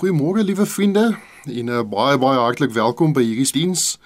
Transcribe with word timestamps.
Goeiemôre 0.00 0.44
liewe 0.44 0.64
vriende 0.66 1.18
en 1.44 1.66
uh, 1.68 1.82
baie 1.84 2.16
baie 2.18 2.38
hartlik 2.40 2.70
welkom 2.72 3.10
by 3.12 3.20
hierdie 3.20 3.50
diens 3.52 3.98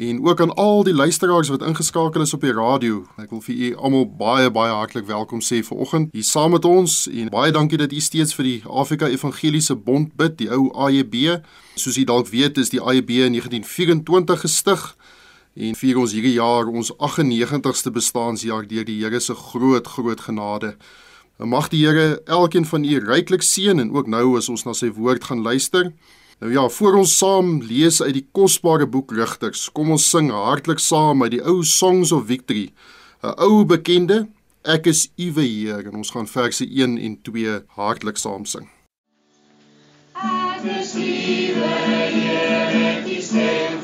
en 0.00 0.22
ook 0.24 0.40
aan 0.40 0.54
al 0.56 0.80
die 0.88 0.94
luisteraars 0.96 1.50
wat 1.52 1.64
ingeskakel 1.66 2.24
is 2.24 2.32
op 2.32 2.40
die 2.40 2.54
radio. 2.56 3.02
Ek 3.20 3.34
wil 3.34 3.42
vir 3.44 3.58
u 3.66 3.68
almal 3.76 4.06
baie 4.16 4.48
baie 4.48 4.72
hartlik 4.72 5.04
welkom 5.10 5.44
sê 5.44 5.60
vir 5.66 5.82
oggend 5.84 6.16
hier 6.16 6.24
saam 6.24 6.56
met 6.56 6.64
ons 6.64 6.94
en 7.12 7.28
baie 7.34 7.52
dankie 7.52 7.76
dat 7.76 7.92
u 7.92 8.00
steeds 8.00 8.32
vir 8.38 8.48
die 8.48 8.56
Afrika 8.64 9.12
Evangeliese 9.12 9.76
Bond 9.76 10.16
bid, 10.16 10.38
die 10.40 10.48
ou 10.48 10.70
AEB. 10.72 11.42
Soos 11.76 12.00
u 12.00 12.08
dalk 12.08 12.32
weet, 12.32 12.56
is 12.56 12.72
die 12.72 12.80
AEB 12.80 13.12
in 13.28 13.36
1924 13.36 14.40
gestig 14.40 14.88
en 15.52 15.76
vier 15.76 16.00
ons 16.00 16.16
hierdie 16.16 16.38
jaar 16.38 16.72
ons 16.72 16.94
98ste 16.96 17.92
bestaanjaar 17.92 18.64
deur 18.72 18.88
die 18.88 19.02
Here 19.04 19.20
se 19.20 19.36
groot 19.36 19.96
groot 19.98 20.30
genade. 20.30 20.78
En 21.38 21.48
mag 21.48 21.68
die 21.68 21.86
Here 21.86 22.20
elkeen 22.24 22.64
van 22.64 22.84
u 22.84 22.98
ryklik 22.98 23.42
seën 23.42 23.80
en 23.80 23.92
ook 23.92 24.06
nou 24.06 24.36
as 24.36 24.48
ons 24.48 24.64
na 24.64 24.72
sy 24.72 24.88
woord 24.90 25.24
gaan 25.24 25.42
luister. 25.42 25.92
Nou 26.40 26.52
ja, 26.52 26.68
voor 26.68 26.94
ons 27.00 27.18
saam 27.18 27.62
lees 27.62 28.02
uit 28.02 28.14
die 28.14 28.26
kosbare 28.32 28.86
boek 28.86 29.12
Rigters, 29.12 29.68
kom 29.72 29.90
ons 29.90 30.10
sing 30.10 30.30
hartlik 30.30 30.80
saam 30.80 31.22
uit 31.22 31.36
die 31.38 31.44
ou 31.44 31.62
Songs 31.64 32.12
of 32.12 32.26
Victory. 32.26 32.72
'n 33.22 33.34
Ou 33.40 33.64
bekende, 33.64 34.26
Ek 34.66 34.88
is 34.90 35.04
Uwe 35.14 35.44
Heer 35.46 35.86
en 35.86 36.00
ons 36.00 36.08
gaan 36.10 36.26
verse 36.26 36.64
1 36.66 36.96
en 36.98 37.12
2 37.22 37.52
hartlik 37.78 38.16
saam 38.18 38.42
sing. 38.50 38.64
Ek 40.18 40.64
is 40.80 40.90
Uwe 40.98 41.68
Heer, 41.86 42.74
ek 42.88 43.06
is 43.14 43.28
stem 43.30 43.78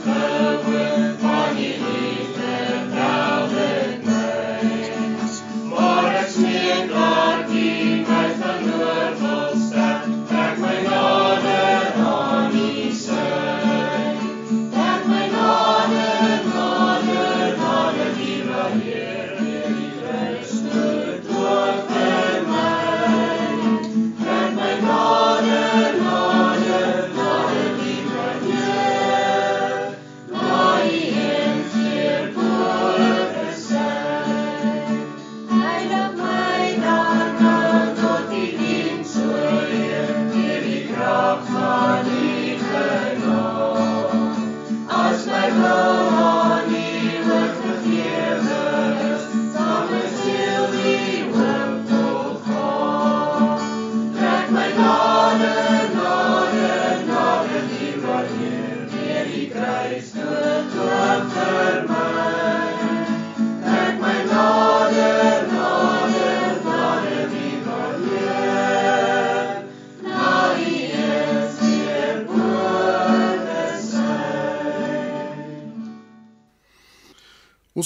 Ons 59.92 60.12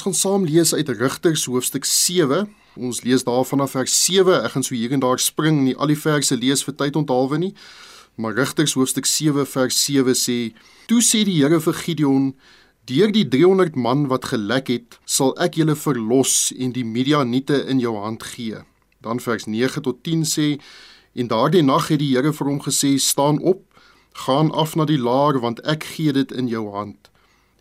gaan 0.03 0.15
saam 0.15 0.44
lees 0.44 0.75
uit 0.75 0.88
Rigters 0.88 1.44
hoofstuk 1.44 1.84
7. 1.84 2.49
Ons 2.77 3.03
lees 3.03 3.25
daar 3.25 3.44
vanaf 3.44 3.71
vers 3.71 4.05
7. 4.05 4.44
Ek 4.44 4.50
gaan 4.55 4.62
so 4.62 4.75
hier 4.75 4.93
en 4.93 5.03
daar 5.03 5.19
spring, 5.19 5.65
nie 5.65 5.75
al 5.75 5.91
die 5.91 5.99
verse 5.99 6.37
lees 6.37 6.62
vir 6.62 6.75
tyd 6.78 6.97
onthaalwe 7.00 7.38
nie. 7.38 7.55
Maar 8.16 8.34
Rigters 8.34 8.72
hoofstuk 8.72 9.04
7 9.06 9.47
vers 9.47 9.84
7 9.84 10.15
sê: 10.15 10.56
"Toe 10.87 11.03
sê 11.03 11.25
die 11.25 11.43
Here 11.43 11.60
vir 11.60 11.75
Gideon: 11.75 12.34
Deur 12.84 13.12
die 13.12 13.28
300 13.28 13.77
man 13.77 14.06
wat 14.06 14.25
gelek 14.25 14.69
het, 14.69 14.99
sal 15.04 15.34
ek 15.38 15.54
julle 15.54 15.77
verlos 15.77 16.53
en 16.59 16.72
die 16.72 16.84
Midianiete 16.84 17.66
in 17.69 17.78
jou 17.78 17.97
hand 17.97 18.22
gee." 18.22 18.56
Dan 19.00 19.21
vers 19.21 19.44
9 19.47 19.82
tot 19.82 20.03
10 20.03 20.25
sê: 20.25 20.60
"En 21.15 21.26
daardie 21.26 21.62
nag 21.62 21.88
het 21.88 21.99
die 21.99 22.16
Here 22.16 22.32
vir 22.32 22.47
hom 22.47 22.60
gesê: 22.60 22.99
Staan 22.99 23.38
op, 23.38 23.62
gaan 24.12 24.50
af 24.50 24.76
na 24.76 24.84
die 24.84 24.99
laar 24.99 25.41
want 25.41 25.60
ek 25.60 25.84
gee 25.84 26.12
dit 26.12 26.32
in 26.32 26.49
jou 26.49 26.72
hand. 26.72 27.10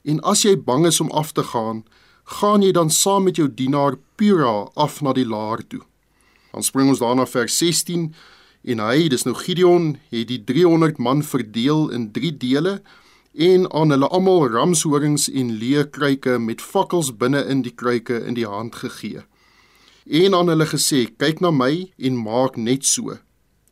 En 0.05 0.21
as 0.21 0.41
jy 0.43 0.55
bang 0.55 0.85
is 0.85 1.01
om 1.01 1.11
af 1.11 1.31
te 1.31 1.43
gaan, 1.43 1.83
gaan 2.23 2.61
jy 2.61 2.71
dan 2.71 2.89
saam 2.89 3.23
met 3.23 3.35
jou 3.35 3.53
dienaar 3.53 3.95
Pura 4.15 4.69
af 4.75 5.01
na 5.01 5.13
die 5.13 5.27
laar 5.27 5.67
toe." 5.67 5.81
Dan 6.53 6.63
spring 6.63 6.87
ons 6.89 6.99
daarna 6.99 7.25
vers 7.25 7.57
16 7.57 8.15
en 8.65 8.81
hy, 8.81 9.07
dis 9.13 9.25
nou 9.27 9.35
Gideon, 9.37 9.95
het 10.09 10.27
die 10.31 10.41
300 10.41 10.97
man 10.97 11.21
verdeel 11.23 11.89
in 11.93 12.09
3 12.15 12.31
dele 12.41 12.79
en 13.35 13.67
aan 13.71 13.91
hulle 13.93 14.07
almal 14.07 14.47
ramshorings 14.49 15.27
en 15.29 15.51
leekruike 15.59 16.37
met 16.39 16.63
fakkels 16.63 17.11
binne 17.19 17.43
in 17.51 17.61
die 17.65 17.73
kruike 17.75 18.23
in 18.25 18.37
die 18.37 18.47
hand 18.47 18.79
gegee. 18.81 19.25
En 20.05 20.33
aan 20.33 20.49
hulle 20.49 20.65
gesê: 20.65 21.05
"Kyk 21.17 21.41
na 21.41 21.51
my 21.51 21.91
en 21.97 22.17
maak 22.17 22.57
net 22.57 22.85
so. 22.85 23.17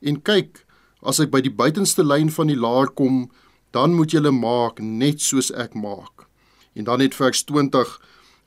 En 0.01 0.21
kyk, 0.21 0.65
as 1.01 1.19
ek 1.19 1.31
by 1.31 1.41
die 1.41 1.53
buitenste 1.53 2.03
lyn 2.03 2.29
van 2.29 2.47
die 2.47 2.59
laar 2.59 2.87
kom, 2.87 3.31
dan 3.71 3.95
moet 3.95 4.11
julle 4.11 4.31
maak 4.31 4.79
net 4.79 5.21
soos 5.21 5.51
ek 5.51 5.73
maak." 5.73 6.27
En 6.75 6.83
dan 6.83 6.99
net 6.99 7.15
vers 7.15 7.43
20 7.43 7.99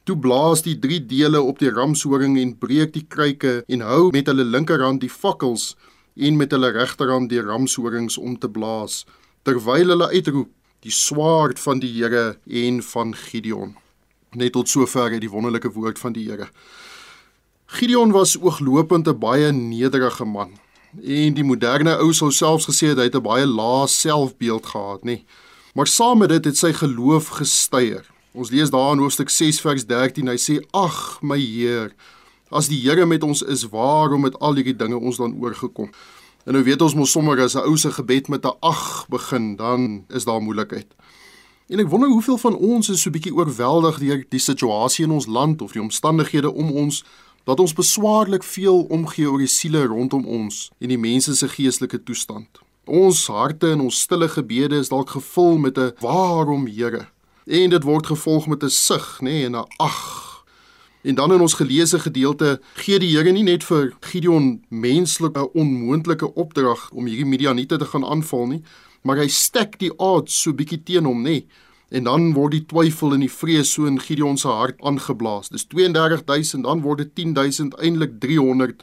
Toe 0.07 0.15
blaas 0.15 0.61
die 0.63 0.79
drie 0.79 1.01
dele 1.03 1.41
op 1.43 1.59
die 1.59 1.71
ramshoring 1.71 2.37
en 2.39 2.53
breek 2.59 2.93
die 2.95 3.07
kruike 3.11 3.65
en 3.67 3.81
hou 3.83 4.13
met 4.15 4.29
hulle 4.31 4.45
linkerhand 4.47 5.01
die 5.03 5.11
fakkels 5.11 5.75
en 6.17 6.37
met 6.37 6.51
hulle 6.51 6.71
regterhand 6.71 7.31
die 7.31 7.41
ramshorings 7.41 8.19
om 8.19 8.39
te 8.39 8.49
blaas 8.49 9.05
terwyl 9.47 9.93
hulle 9.95 10.09
uitroep 10.11 10.51
die 10.87 10.93
swaard 10.95 11.61
van 11.63 11.81
die 11.83 11.91
Here 11.91 12.37
en 12.47 12.83
van 12.83 13.15
Gideon. 13.15 13.75
Net 14.37 14.53
tot 14.55 14.69
sover 14.71 15.11
het 15.15 15.23
die 15.25 15.31
wonderlike 15.31 15.73
woord 15.75 15.99
van 15.99 16.15
die 16.15 16.27
Here. 16.29 16.49
Gideon 17.67 18.13
was 18.15 18.37
ooglopend 18.39 19.09
'n 19.09 19.19
baie 19.19 19.53
nederige 19.53 20.25
man. 20.25 20.59
En 21.03 21.35
die 21.35 21.45
moderne 21.45 21.99
ou 21.99 22.13
sou 22.13 22.31
selfs 22.31 22.67
gesê 22.67 22.89
het 22.89 22.99
hy 22.99 23.09
het 23.11 23.17
'n 23.17 23.23
baie 23.23 23.47
lae 23.47 23.87
selfbeeld 23.87 24.67
gehad, 24.67 25.03
nê. 25.05 25.25
Maar 25.75 25.87
saam 25.87 26.19
met 26.19 26.29
dit 26.29 26.45
het 26.45 26.57
sy 26.57 26.73
geloof 26.73 27.29
gestyg. 27.29 28.05
Ons 28.33 28.51
lees 28.51 28.71
daar 28.71 28.93
in 28.93 28.99
hoofstuk 28.99 29.29
6 29.29 29.61
vers 29.61 29.87
13, 29.87 30.27
hy 30.27 30.37
sê: 30.37 30.65
"Ag, 30.71 31.19
my 31.23 31.39
Heer, 31.39 31.93
as 32.51 32.69
die 32.69 32.81
Here 32.81 33.07
met 33.07 33.23
ons 33.23 33.43
is, 33.43 33.69
waarom 33.69 34.25
het 34.25 34.39
al 34.39 34.55
hierdie 34.55 34.77
dinge 34.77 34.99
ons 34.99 35.17
dan 35.17 35.35
oorgekom?" 35.41 35.91
En 36.47 36.53
nou 36.53 36.65
weet 36.65 36.83
ons 36.83 36.95
mos 36.95 37.11
sommer 37.11 37.41
as 37.41 37.55
'n 37.55 37.67
ou 37.67 37.77
se 37.77 37.91
gebed 37.91 38.29
met 38.29 38.45
'n 38.45 38.57
ag 38.61 39.07
begin, 39.09 39.57
dan 39.57 40.05
is 40.09 40.25
daar 40.25 40.43
moeilikheid. 40.43 40.95
En 41.67 41.79
ek 41.79 41.89
wonder 41.89 42.09
hoeveel 42.09 42.39
van 42.39 42.57
ons 42.57 42.89
is 42.89 43.01
so 43.03 43.11
bietjie 43.11 43.35
oorweldig 43.35 43.99
deur 43.99 44.25
die 44.29 44.39
situasie 44.39 45.05
in 45.05 45.11
ons 45.11 45.27
land 45.27 45.63
of 45.63 45.73
die 45.73 45.83
omstandighede 45.83 46.53
om 46.53 46.71
ons 46.71 47.05
dat 47.45 47.61
ons 47.61 47.73
beswaarlik 47.73 48.45
veel 48.45 48.83
omgee 48.83 49.31
oor 49.31 49.43
die 49.43 49.51
siele 49.51 49.85
rondom 49.87 50.27
ons 50.27 50.71
en 50.79 50.89
die 50.89 50.99
mense 50.99 51.35
se 51.37 51.49
geestelike 51.49 52.03
toestand. 52.03 52.63
Ons 52.85 53.27
harte 53.27 53.71
en 53.71 53.81
ons 53.81 54.01
stille 54.01 54.29
gebede 54.29 54.79
is 54.79 54.89
dalk 54.95 55.11
gevul 55.11 55.59
met 55.59 55.79
'n 55.79 55.93
waarom 56.01 56.67
Here 56.67 57.09
en 57.47 57.71
dit 57.71 57.83
word 57.83 58.07
gevolg 58.07 58.47
met 58.47 58.63
'n 58.63 58.71
sug, 58.71 59.19
nê, 59.21 59.25
nee, 59.31 59.45
en 59.45 59.57
'n 59.57 59.67
ag. 59.77 60.36
En 61.07 61.15
dan 61.15 61.33
in 61.33 61.41
ons 61.41 61.55
geleesde 61.55 61.99
gedeelte 62.03 62.61
gee 62.75 62.99
die 62.99 63.13
Here 63.15 63.31
nie 63.31 63.45
net 63.47 63.63
vir 63.63 63.93
Gideon 64.03 64.65
menslike 64.75 65.45
onmoontlike 65.55 66.33
opdrag 66.35 66.89
om 66.91 67.07
hierdie 67.07 67.29
Midianiete 67.31 67.79
te 67.79 67.87
gaan 67.87 68.03
aanval 68.05 68.49
nie, 68.51 68.63
maar 69.07 69.21
hy 69.23 69.29
stek 69.31 69.79
die 69.79 69.93
odds 70.03 70.35
so 70.43 70.51
bietjie 70.51 70.81
teen 70.83 71.07
hom, 71.07 71.21
nê. 71.23 71.45
En 71.95 72.09
dan 72.09 72.33
word 72.35 72.57
die 72.57 72.65
twyfel 72.67 73.15
en 73.15 73.23
die 73.23 73.31
vrees 73.31 73.71
so 73.77 73.87
in 73.87 74.01
Gideon 74.03 74.35
se 74.35 74.51
hart 74.51 74.83
aangeblaas. 74.83 75.53
Dis 75.55 75.69
32000, 75.71 76.67
dan 76.67 76.83
word 76.83 77.05
dit 77.05 77.15
10000, 77.23 77.79
eintlik 77.79 78.19
300 78.25 78.83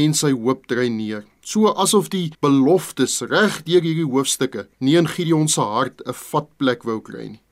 en 0.00 0.16
sy 0.16 0.32
hoop 0.32 0.64
drein 0.72 0.96
neer. 0.96 1.26
So 1.44 1.74
asof 1.76 2.08
die 2.08 2.30
beloftes 2.40 3.18
reg 3.28 3.60
deur 3.68 3.84
hierdie 3.84 4.08
hoofstukke 4.08 4.64
nie 4.80 4.96
in 4.96 5.12
Gideon 5.12 5.48
se 5.48 5.60
hart 5.60 6.00
'n 6.06 6.16
vatplek 6.16 6.88
wou 6.88 7.00
kry 7.04 7.28
nie. 7.28 7.42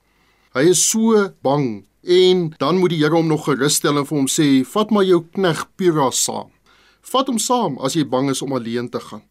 Hy 0.57 0.71
is 0.73 0.81
so 0.81 1.29
bang 1.43 1.85
en 2.03 2.55
dan 2.59 2.79
moet 2.79 2.91
die 2.91 3.03
Here 3.03 3.15
hom 3.15 3.27
nog 3.27 3.45
gerus 3.45 3.79
stel 3.81 3.99
en 3.99 4.07
vir 4.07 4.17
hom 4.17 4.29
sê: 4.29 4.65
"Vat 4.65 4.91
maar 4.91 5.05
jou 5.05 5.25
knegg 5.33 5.67
Pura 5.77 6.11
saam. 6.11 6.51
Vat 7.03 7.27
hom 7.27 7.39
saam 7.39 7.79
as 7.79 7.95
jy 7.95 8.05
bang 8.05 8.31
is 8.31 8.43
om 8.43 8.53
alleen 8.53 8.89
te 8.89 9.01
gaan." 9.01 9.23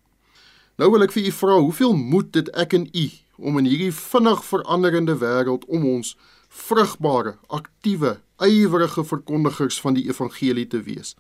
Nou 0.77 0.91
wil 0.91 1.01
ek 1.03 1.11
vir 1.11 1.25
u 1.25 1.31
vra, 1.31 1.59
hoeveel 1.59 1.93
moed 1.93 2.35
het 2.35 2.49
ek 2.53 2.73
en 2.73 2.89
u 2.93 3.09
om 3.37 3.57
in 3.57 3.65
hierdie 3.65 3.93
vinnig 3.93 4.43
veranderende 4.45 5.15
wêreld 5.17 5.65
om 5.67 5.85
ons 5.85 6.15
vrugbare, 6.49 7.37
aktiewe, 7.49 8.19
ywerige 8.41 9.03
verkondigers 9.03 9.81
van 9.81 9.93
die 9.93 10.05
evangelie 10.07 10.67
te 10.67 10.81
wees? 10.81 11.15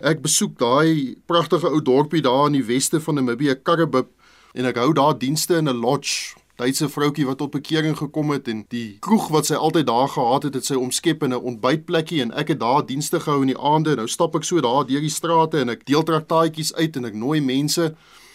Ek 0.00 0.20
besoek 0.20 0.58
daai 0.60 1.16
pragtige 1.24 1.70
ou 1.72 1.80
dorpie 1.80 2.20
daar 2.20 2.50
in 2.50 2.58
die 2.58 2.66
weste 2.68 3.00
van 3.00 3.16
Namibië, 3.16 3.56
Karibib, 3.64 4.10
en 4.52 4.68
ek 4.68 4.76
hou 4.76 4.92
daar 4.92 5.16
dienste 5.16 5.56
in 5.56 5.68
'n 5.68 5.80
lodge. 5.80 6.36
Duitse 6.56 6.88
vroutjie 6.88 7.26
wat 7.28 7.36
tot 7.36 7.50
bekering 7.52 7.98
gekom 7.98 8.30
het 8.32 8.46
en 8.48 8.62
die 8.72 8.96
kroeg 9.04 9.26
wat 9.28 9.48
sy 9.50 9.58
altyd 9.60 9.86
daar 9.90 10.08
gehad 10.08 10.46
het, 10.48 10.54
het 10.56 10.64
sy 10.64 10.74
omskep 10.80 11.22
in 11.22 11.34
'n 11.36 11.44
ontbytplekkie 11.50 12.22
en 12.22 12.32
ek 12.32 12.48
het 12.48 12.60
daar 12.60 12.86
dienste 12.86 13.20
gehou 13.20 13.40
in 13.40 13.52
die 13.52 13.58
aande. 13.58 13.96
Nou 13.96 14.08
stap 14.08 14.36
ek 14.36 14.44
so 14.44 14.60
daar 14.60 14.86
deur 14.86 15.00
die 15.00 15.12
strate 15.12 15.58
en 15.60 15.68
ek 15.68 15.84
deel 15.84 16.02
traktaatjies 16.02 16.74
uit 16.74 16.96
en 16.96 17.04
ek 17.04 17.14
nooi 17.14 17.40
mense. 17.40 17.94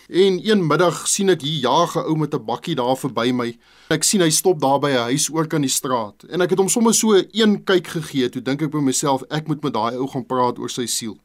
En 0.09 0.39
een 0.49 0.67
middag 0.67 1.07
sien 1.07 1.29
ek 1.29 1.41
hier 1.41 1.59
jaag 1.61 1.95
'n 1.95 2.05
ou 2.05 2.15
met 2.17 2.33
'n 2.33 2.45
bakkie 2.45 2.75
daar 2.75 2.97
verby 2.97 3.31
my. 3.31 3.57
Ek 3.89 4.03
sien 4.03 4.21
hy 4.21 4.29
stop 4.29 4.61
daar 4.61 4.79
by 4.79 4.89
'n 4.89 5.07
huis 5.09 5.29
oor 5.29 5.47
kan 5.47 5.61
die 5.61 5.69
straat. 5.69 6.23
En 6.29 6.41
ek 6.41 6.49
het 6.49 6.59
hom 6.59 6.69
sommer 6.69 6.93
so 6.93 7.13
een 7.31 7.63
kyk 7.63 7.87
gegee. 7.87 8.29
Toe 8.29 8.41
dink 8.41 8.61
ek 8.61 8.71
by 8.71 8.81
myself, 8.81 9.23
ek 9.29 9.47
moet 9.47 9.63
met 9.63 9.73
daai 9.73 9.95
ou 9.97 10.07
gaan 10.07 10.25
praat 10.25 10.59
oor 10.59 10.69
sy 10.69 10.85
siel. 10.85 11.17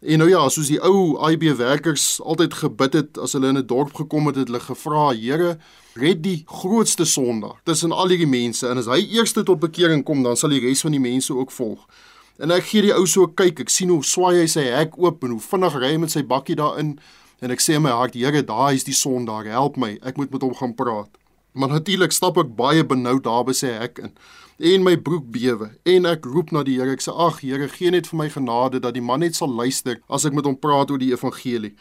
En 0.00 0.18
nou 0.18 0.28
ja, 0.30 0.44
soos 0.48 0.68
die 0.70 0.78
ou 0.86 1.16
IB 1.26 1.48
werkers 1.58 2.20
altyd 2.22 2.54
gebid 2.54 2.94
het 2.94 3.18
as 3.18 3.32
hulle 3.34 3.48
in 3.50 3.58
'n 3.58 3.66
dorp 3.66 3.94
gekom 3.94 4.26
het, 4.26 4.36
het 4.36 4.46
hulle 4.46 4.60
gevra, 4.60 5.10
Here, 5.10 5.58
red 5.94 6.22
die 6.22 6.44
grootste 6.46 7.04
sondaar 7.04 7.58
tussen 7.64 7.92
al 7.92 8.08
hierdie 8.08 8.26
mense. 8.26 8.68
En 8.68 8.78
as 8.78 8.86
hy 8.86 9.08
eerste 9.10 9.42
tot 9.42 9.58
bekering 9.58 10.04
kom, 10.04 10.22
dan 10.22 10.36
sal 10.36 10.50
die 10.50 10.60
res 10.60 10.80
van 10.80 10.92
die 10.92 11.00
mense 11.00 11.34
ook 11.34 11.50
volg. 11.50 11.86
En 12.38 12.50
ek 12.50 12.62
gee 12.62 12.82
die 12.82 12.94
ou 12.94 13.06
so 13.06 13.22
'n 13.24 13.34
kyk, 13.34 13.60
ek 13.60 13.68
sien 13.68 13.88
hoe 13.88 14.04
swaai 14.04 14.40
hy 14.40 14.46
sy 14.46 14.62
hek 14.62 14.98
oop 14.98 15.24
en 15.24 15.30
hoe 15.30 15.40
vinnig 15.40 15.74
ry 15.74 15.90
hy 15.92 15.96
met 15.96 16.10
sy 16.10 16.22
bakkie 16.22 16.56
daarin. 16.56 16.98
En 17.40 17.50
ek 17.50 17.60
sê 17.60 17.74
in 17.74 17.82
my 17.82 17.90
hart, 17.90 18.14
Here, 18.14 18.42
daai 18.42 18.74
is 18.74 18.84
die 18.84 18.94
sondaar, 18.94 19.44
help 19.44 19.76
my, 19.76 19.98
ek 20.02 20.16
moet 20.16 20.30
met 20.30 20.42
hom 20.42 20.54
gaan 20.54 20.74
praat. 20.74 21.10
Maar 21.54 21.68
natuurlik 21.68 22.12
stap 22.12 22.38
ek 22.38 22.56
baie 22.56 22.84
benoud 22.84 23.24
daar 23.24 23.44
by 23.44 23.52
sy 23.52 23.66
hek 23.66 23.98
in 23.98 24.12
en 24.58 24.82
my 24.82 24.96
broek 24.98 25.28
bewe 25.30 25.68
en 25.86 26.06
ek 26.10 26.24
roep 26.26 26.50
na 26.50 26.64
die 26.66 26.80
Here 26.80 26.96
ek 26.96 27.04
sê 27.04 27.12
ag 27.14 27.36
Here 27.44 27.68
gee 27.70 27.92
net 27.94 28.08
vir 28.10 28.18
my 28.18 28.26
genade 28.34 28.80
dat 28.82 28.96
die 28.96 29.04
man 29.04 29.22
net 29.22 29.38
sal 29.38 29.52
luister 29.54 30.00
as 30.10 30.26
ek 30.26 30.34
met 30.34 30.48
hom 30.50 30.56
praat 30.58 30.90
oor 30.90 30.98
die 30.98 31.12
evangelie 31.14 31.76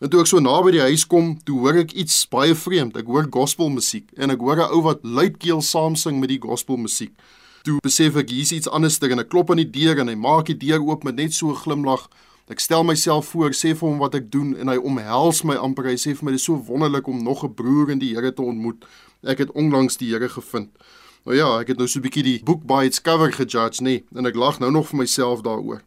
en 0.00 0.08
toe 0.08 0.22
ek 0.22 0.30
so 0.30 0.40
naby 0.40 0.72
die 0.72 0.84
huis 0.86 1.04
kom 1.04 1.34
toe 1.44 1.58
hoor 1.60 1.82
ek 1.82 1.92
iets 1.92 2.22
baie 2.32 2.56
vreemd 2.56 2.96
ek 2.96 3.10
hoor 3.12 3.28
gospelmusiek 3.28 4.08
en 4.16 4.32
ek 4.32 4.40
hoor 4.40 4.56
'n 4.56 4.72
ou 4.72 4.80
wat 4.88 5.04
luidkeel 5.04 5.60
saam 5.60 5.96
sing 6.00 6.16
met 6.20 6.32
die 6.32 6.40
gospelmusiek 6.40 7.12
toe 7.64 7.76
besef 7.84 8.16
ek 8.16 8.32
hier's 8.32 8.56
iets 8.56 8.72
anderster 8.72 9.12
en 9.12 9.20
ek 9.20 9.28
klop 9.28 9.50
aan 9.50 9.60
die 9.60 9.68
deur 9.68 10.00
en 10.00 10.08
hy 10.08 10.16
maak 10.16 10.48
die 10.48 10.56
deur 10.56 10.80
oop 10.80 11.04
met 11.04 11.20
net 11.20 11.32
so 11.32 11.52
'n 11.52 11.60
glimlag 11.60 12.08
Ek 12.52 12.60
stel 12.60 12.84
myself 12.84 13.32
voor, 13.32 13.54
sê 13.56 13.72
vir 13.72 13.88
hom 13.88 13.98
wat 13.98 14.14
ek 14.14 14.26
doen 14.30 14.52
en 14.60 14.68
hy 14.68 14.76
omhels 14.76 15.44
my 15.48 15.54
amper. 15.56 15.86
Hy 15.88 15.96
sê 15.96 16.12
vir 16.12 16.26
my 16.28 16.32
dis 16.32 16.44
so 16.44 16.60
wonderlik 16.60 17.08
om 17.08 17.22
nog 17.24 17.42
'n 17.42 17.54
broer 17.54 17.90
in 17.90 17.98
die 17.98 18.12
Here 18.12 18.32
te 18.32 18.42
ontmoet. 18.42 18.84
Ek 19.24 19.38
het 19.38 19.50
onlangs 19.52 19.96
die 19.96 20.12
Here 20.12 20.28
gevind. 20.28 20.68
Nou 21.24 21.36
ja, 21.36 21.46
ek 21.62 21.70
het 21.72 21.78
nou 21.80 21.88
so 21.88 21.98
'n 21.98 22.04
bietjie 22.04 22.22
die 22.22 22.40
boek 22.44 22.66
by 22.68 22.84
its 22.84 23.00
cover 23.00 23.32
gejudge, 23.32 23.80
nê, 23.82 24.04
en 24.14 24.26
ek 24.26 24.34
lag 24.36 24.58
nou 24.60 24.70
nog 24.70 24.88
vir 24.88 24.98
myself 24.98 25.40
daaroor. 25.40 25.80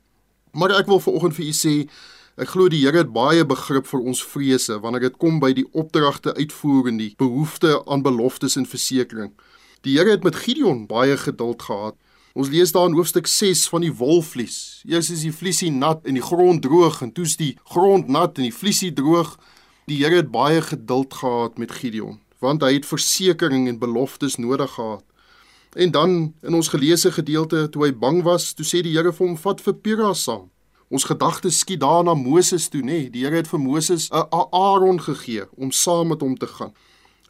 Maar 0.53 0.71
ek 0.79 0.87
wil 0.87 0.99
vanoggend 0.99 1.35
vir 1.35 1.45
u 1.45 1.51
sê, 1.53 1.89
ek 2.37 2.49
glo 2.49 2.67
die 2.67 2.81
Here 2.81 2.97
het 2.97 3.13
baie 3.13 3.45
begrip 3.45 3.85
vir 3.85 3.99
ons 3.99 4.23
vrese 4.23 4.79
wanneer 4.79 5.01
dit 5.01 5.17
kom 5.17 5.39
by 5.39 5.53
die 5.53 5.67
opdragte 5.73 6.33
uitvoer 6.33 6.87
en 6.87 6.97
die 6.97 7.13
behoefte 7.17 7.83
aan 7.85 8.01
beloftes 8.01 8.57
en 8.57 8.65
versekering. 8.65 9.31
Die 9.83 9.97
Here 9.97 10.09
het 10.09 10.23
met 10.23 10.35
Gideon 10.35 10.87
baie 10.87 11.17
geduld 11.17 11.61
gehad. 11.61 11.95
Ons 12.33 12.49
lees 12.49 12.71
daar 12.71 12.87
in 12.89 12.95
hoofstuk 12.95 13.27
6 13.27 13.67
van 13.69 13.81
die 13.81 13.93
wolvlies. 13.93 14.81
Eers 14.85 15.09
is 15.09 15.21
die 15.21 15.33
vliesie 15.33 15.71
nat 15.71 16.05
en 16.05 16.13
die 16.13 16.21
grond 16.21 16.61
droog 16.61 17.01
en 17.01 17.11
toe's 17.11 17.37
die 17.37 17.57
grond 17.63 18.07
nat 18.07 18.37
en 18.37 18.43
die 18.43 18.53
vliesie 18.53 18.93
droog. 18.93 19.37
Die 19.85 20.03
Here 20.03 20.15
het 20.15 20.31
baie 20.31 20.61
geduld 20.61 21.13
gehad 21.13 21.57
met 21.57 21.71
Gideon, 21.71 22.19
want 22.39 22.61
hy 22.61 22.73
het 22.73 22.85
versekering 22.85 23.67
en 23.67 23.79
beloftes 23.79 24.37
nodig 24.37 24.71
gehad. 24.71 25.06
En 25.73 25.91
dan 25.91 26.33
in 26.41 26.53
ons 26.53 26.67
geleesde 26.67 27.11
gedeelte 27.11 27.69
toe 27.69 27.85
hy 27.85 27.93
bang 27.93 28.23
was, 28.23 28.53
toe 28.53 28.65
sê 28.65 28.81
die 28.81 28.95
Here 28.95 29.13
vir 29.13 29.27
hom: 29.27 29.37
"Vat 29.37 29.61
vir 29.61 29.73
Pira 29.73 30.13
saam." 30.13 30.49
Ons 30.87 31.03
gedagtes 31.03 31.59
skiet 31.59 31.79
daar 31.79 32.03
na 32.03 32.13
Moses 32.13 32.69
toe, 32.69 32.81
nê? 32.81 32.85
Nee, 32.85 33.09
die 33.09 33.25
Here 33.25 33.35
het 33.35 33.47
vir 33.47 33.59
Moses 33.59 34.09
'n 34.09 34.47
Aaron 34.51 35.01
gegee 35.01 35.43
om 35.55 35.71
saam 35.71 36.07
met 36.07 36.21
hom 36.21 36.37
te 36.37 36.47
gaan. 36.47 36.73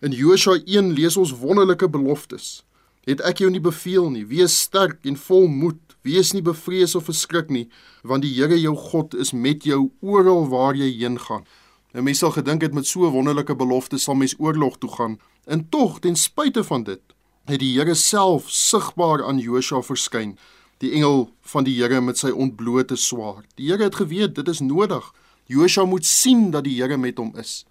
In 0.01 0.11
Josua 0.11 0.59
1 0.65 0.91
lees 0.93 1.17
ons 1.17 1.31
wonderlike 1.31 1.89
beloftes. 1.89 2.63
Het 3.01 3.21
ek 3.21 3.37
jou 3.37 3.49
nie 3.51 3.61
beveel 3.61 4.09
nie: 4.09 4.25
Wees 4.25 4.59
sterk 4.61 5.05
en 5.05 5.17
vol 5.17 5.47
moed, 5.47 5.95
wees 6.03 6.33
nie 6.33 6.41
bevrees 6.41 6.95
of 6.95 7.07
verskrik 7.07 7.49
nie, 7.49 7.69
want 8.03 8.21
die 8.21 8.33
Here 8.33 8.59
jou 8.59 8.75
God 8.75 9.15
is 9.15 9.31
met 9.31 9.63
jou 9.63 9.91
oral 10.01 10.47
waar 10.47 10.75
jy 10.75 10.91
heen 10.99 11.19
gaan. 11.19 11.45
En 11.91 12.03
mens 12.03 12.19
sal 12.19 12.31
gedink 12.31 12.61
het 12.61 12.73
met 12.73 12.85
so 12.85 13.09
wonderlike 13.09 13.55
beloftes 13.55 14.03
sal 14.03 14.15
mens 14.15 14.35
oorlog 14.37 14.77
toe 14.77 14.89
gaan. 14.89 15.19
En 15.45 15.69
tog, 15.69 15.99
ten 15.99 16.15
spyte 16.15 16.63
van 16.63 16.83
dit, 16.83 17.01
het 17.47 17.61
die 17.63 17.73
Here 17.77 17.95
self 17.95 18.49
sigbaar 18.51 19.23
aan 19.23 19.39
Josua 19.39 19.79
verskyn, 19.81 20.35
die 20.83 20.91
engel 20.97 21.29
van 21.47 21.63
die 21.63 21.77
Here 21.79 22.01
met 22.03 22.19
sy 22.19 22.33
ontblote 22.35 22.97
swaard. 22.99 23.47
Die 23.55 23.71
Here 23.71 23.87
het 23.87 23.95
geweet 23.95 24.35
dit 24.35 24.47
is 24.51 24.59
nodig. 24.59 25.13
Josua 25.47 25.85
moet 25.87 26.05
sien 26.05 26.51
dat 26.51 26.67
die 26.67 26.75
Here 26.81 26.97
met 26.97 27.17
hom 27.17 27.31
is. 27.39 27.63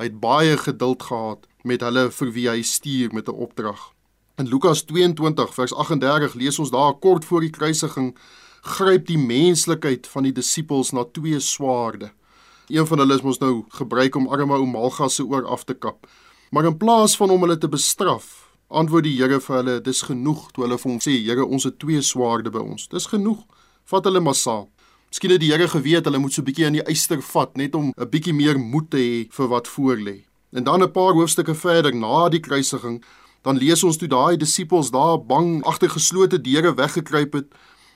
Hy 0.00 0.10
het 0.10 0.20
baie 0.20 0.56
geduld 0.58 1.04
gehad 1.06 1.46
met 1.62 1.84
hulle 1.86 2.08
vir 2.10 2.32
wie 2.34 2.48
hy 2.50 2.62
stuur 2.62 3.14
met 3.14 3.28
'n 3.28 3.38
opdrag. 3.46 3.92
In 4.38 4.48
Lukas 4.48 4.82
22 4.82 5.54
vers 5.54 5.72
38 5.72 6.34
lees 6.34 6.58
ons 6.58 6.70
daar 6.70 6.94
kort 6.94 7.24
voor 7.24 7.40
die 7.40 7.50
kruisiging 7.50 8.16
gryp 8.62 9.06
die 9.06 9.18
menslikheid 9.18 10.06
van 10.06 10.22
die 10.22 10.32
disippels 10.32 10.92
na 10.92 11.04
twee 11.04 11.40
swaarde. 11.40 12.10
Een 12.68 12.86
van 12.86 12.98
hulle 12.98 13.14
is 13.14 13.22
mos 13.22 13.38
nou 13.38 13.64
gebruik 13.68 14.16
om 14.16 14.28
arme 14.28 14.54
ou 14.54 14.66
Malgas 14.66 15.14
se 15.14 15.24
oor 15.24 15.46
af 15.46 15.64
te 15.64 15.74
kap. 15.74 16.06
Maar 16.50 16.64
in 16.64 16.76
plaas 16.76 17.16
van 17.16 17.30
om 17.30 17.40
hulle 17.40 17.58
te 17.58 17.68
bestraf, 17.68 18.41
antwoord 18.72 19.04
die 19.04 19.16
Here 19.16 19.40
vir 19.40 19.56
hulle, 19.56 19.80
dis 19.80 20.02
genoeg 20.02 20.50
toe 20.52 20.64
hulle 20.64 20.78
vir 20.78 20.90
hom 20.90 21.00
sê, 21.00 21.14
Here, 21.22 21.44
ons 21.44 21.64
het 21.64 21.78
twee 21.78 22.02
swaarde 22.02 22.50
by 22.50 22.58
ons. 22.58 22.88
Dis 22.88 23.06
genoeg. 23.06 23.44
Vat 23.84 24.04
hulle 24.08 24.20
maar 24.20 24.38
saam. 24.38 24.68
Miskien 25.12 25.34
het 25.34 25.42
die 25.42 25.50
Here 25.52 25.68
geweet 25.68 26.06
hulle 26.08 26.18
moet 26.18 26.32
so 26.32 26.40
'n 26.40 26.46
bietjie 26.46 26.66
aan 26.66 26.78
die 26.78 26.86
eyster 26.88 27.20
vat 27.20 27.56
net 27.56 27.74
om 27.74 27.92
'n 27.92 28.08
bietjie 28.08 28.32
meer 28.32 28.58
moed 28.58 28.90
te 28.90 28.96
hê 28.96 29.28
vir 29.30 29.48
wat 29.48 29.68
voorlê. 29.68 30.24
En 30.52 30.64
dan 30.64 30.82
'n 30.82 30.92
paar 30.92 31.12
hoofstukke 31.12 31.54
verder 31.54 31.94
na 31.94 32.28
die 32.28 32.40
kruisiging, 32.40 33.02
dan 33.42 33.58
lees 33.58 33.84
ons 33.84 33.96
toe 33.96 34.08
daai 34.08 34.36
disippels 34.36 34.90
daar 34.90 35.18
bang 35.18 35.62
agter 35.64 35.90
geslote 35.90 36.40
deure 36.40 36.74
weggekruip 36.74 37.32
het, 37.32 37.46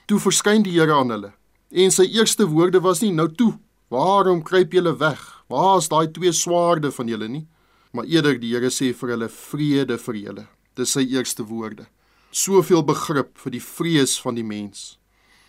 toe 0.05 0.19
verskyn 0.19 0.63
die 0.63 0.79
Here 0.79 0.93
aan 0.93 1.09
hulle. 1.09 1.33
En 1.71 1.91
sy 1.91 2.03
eerste 2.03 2.45
woorde 2.45 2.79
was 2.81 3.01
nie 3.01 3.11
nou 3.11 3.27
toe, 3.27 3.57
waarom 3.89 4.43
kruip 4.43 4.71
julle 4.71 4.97
weg? 4.97 5.43
Waar 5.49 5.77
is 5.77 5.87
daai 5.87 6.11
twee 6.11 6.31
swaarde 6.31 6.91
van 6.91 7.07
julle 7.07 7.27
nie? 7.27 7.47
Maar 7.91 8.05
eerder 8.05 8.39
die 8.39 8.53
Here 8.53 8.69
sê 8.69 8.93
vir 8.93 9.09
hulle 9.09 9.29
vrede 9.29 9.97
vir 9.97 10.15
julle. 10.15 10.47
Dis 10.77 10.93
sy 10.93 11.01
eerste 11.09 11.41
woorde. 11.49 11.87
Soveel 12.29 12.83
begrip 12.85 13.37
vir 13.41 13.55
die 13.55 13.63
vrees 13.63 14.17
van 14.21 14.35
die 14.37 14.45
mens. 14.45 14.99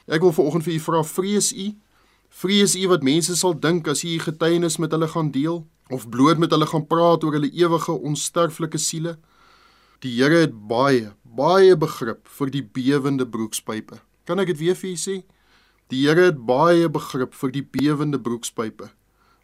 Ek 0.08 0.22
wil 0.24 0.32
vanoggend 0.32 0.64
vir 0.64 0.78
u 0.78 0.80
vra, 0.80 1.02
vrees 1.04 1.50
u? 1.52 1.66
Vrees 2.32 2.76
u 2.78 2.86
wat 2.88 3.04
mense 3.04 3.36
sal 3.36 3.56
dink 3.60 3.88
as 3.92 4.04
u 4.08 4.14
getuienis 4.22 4.78
met 4.80 4.94
hulle 4.96 5.08
gaan 5.12 5.28
deel 5.34 5.66
of 5.92 6.08
bloot 6.08 6.40
met 6.40 6.52
hulle 6.52 6.68
gaan 6.68 6.86
praat 6.88 7.24
oor 7.24 7.36
hulle 7.36 7.50
ewige 7.52 7.92
onsterflike 7.92 8.80
siele? 8.80 9.18
Die 10.00 10.14
Here 10.16 10.44
het 10.46 10.54
baie, 10.70 11.12
baie 11.24 11.76
begrip 11.76 12.28
vir 12.38 12.52
die 12.54 12.62
bewende 12.62 13.26
broekspype. 13.26 14.00
Kan 14.24 14.40
ek 14.40 14.54
dit 14.54 14.62
weer 14.62 14.78
vir 14.78 14.92
u 14.94 14.96
sê? 14.96 15.16
Die 15.92 16.06
Here 16.06 16.30
het 16.30 16.40
baie 16.46 16.88
begrip 16.88 17.36
vir 17.36 17.52
die 17.52 17.64
bewende 17.64 18.20
broekspype. 18.20 18.92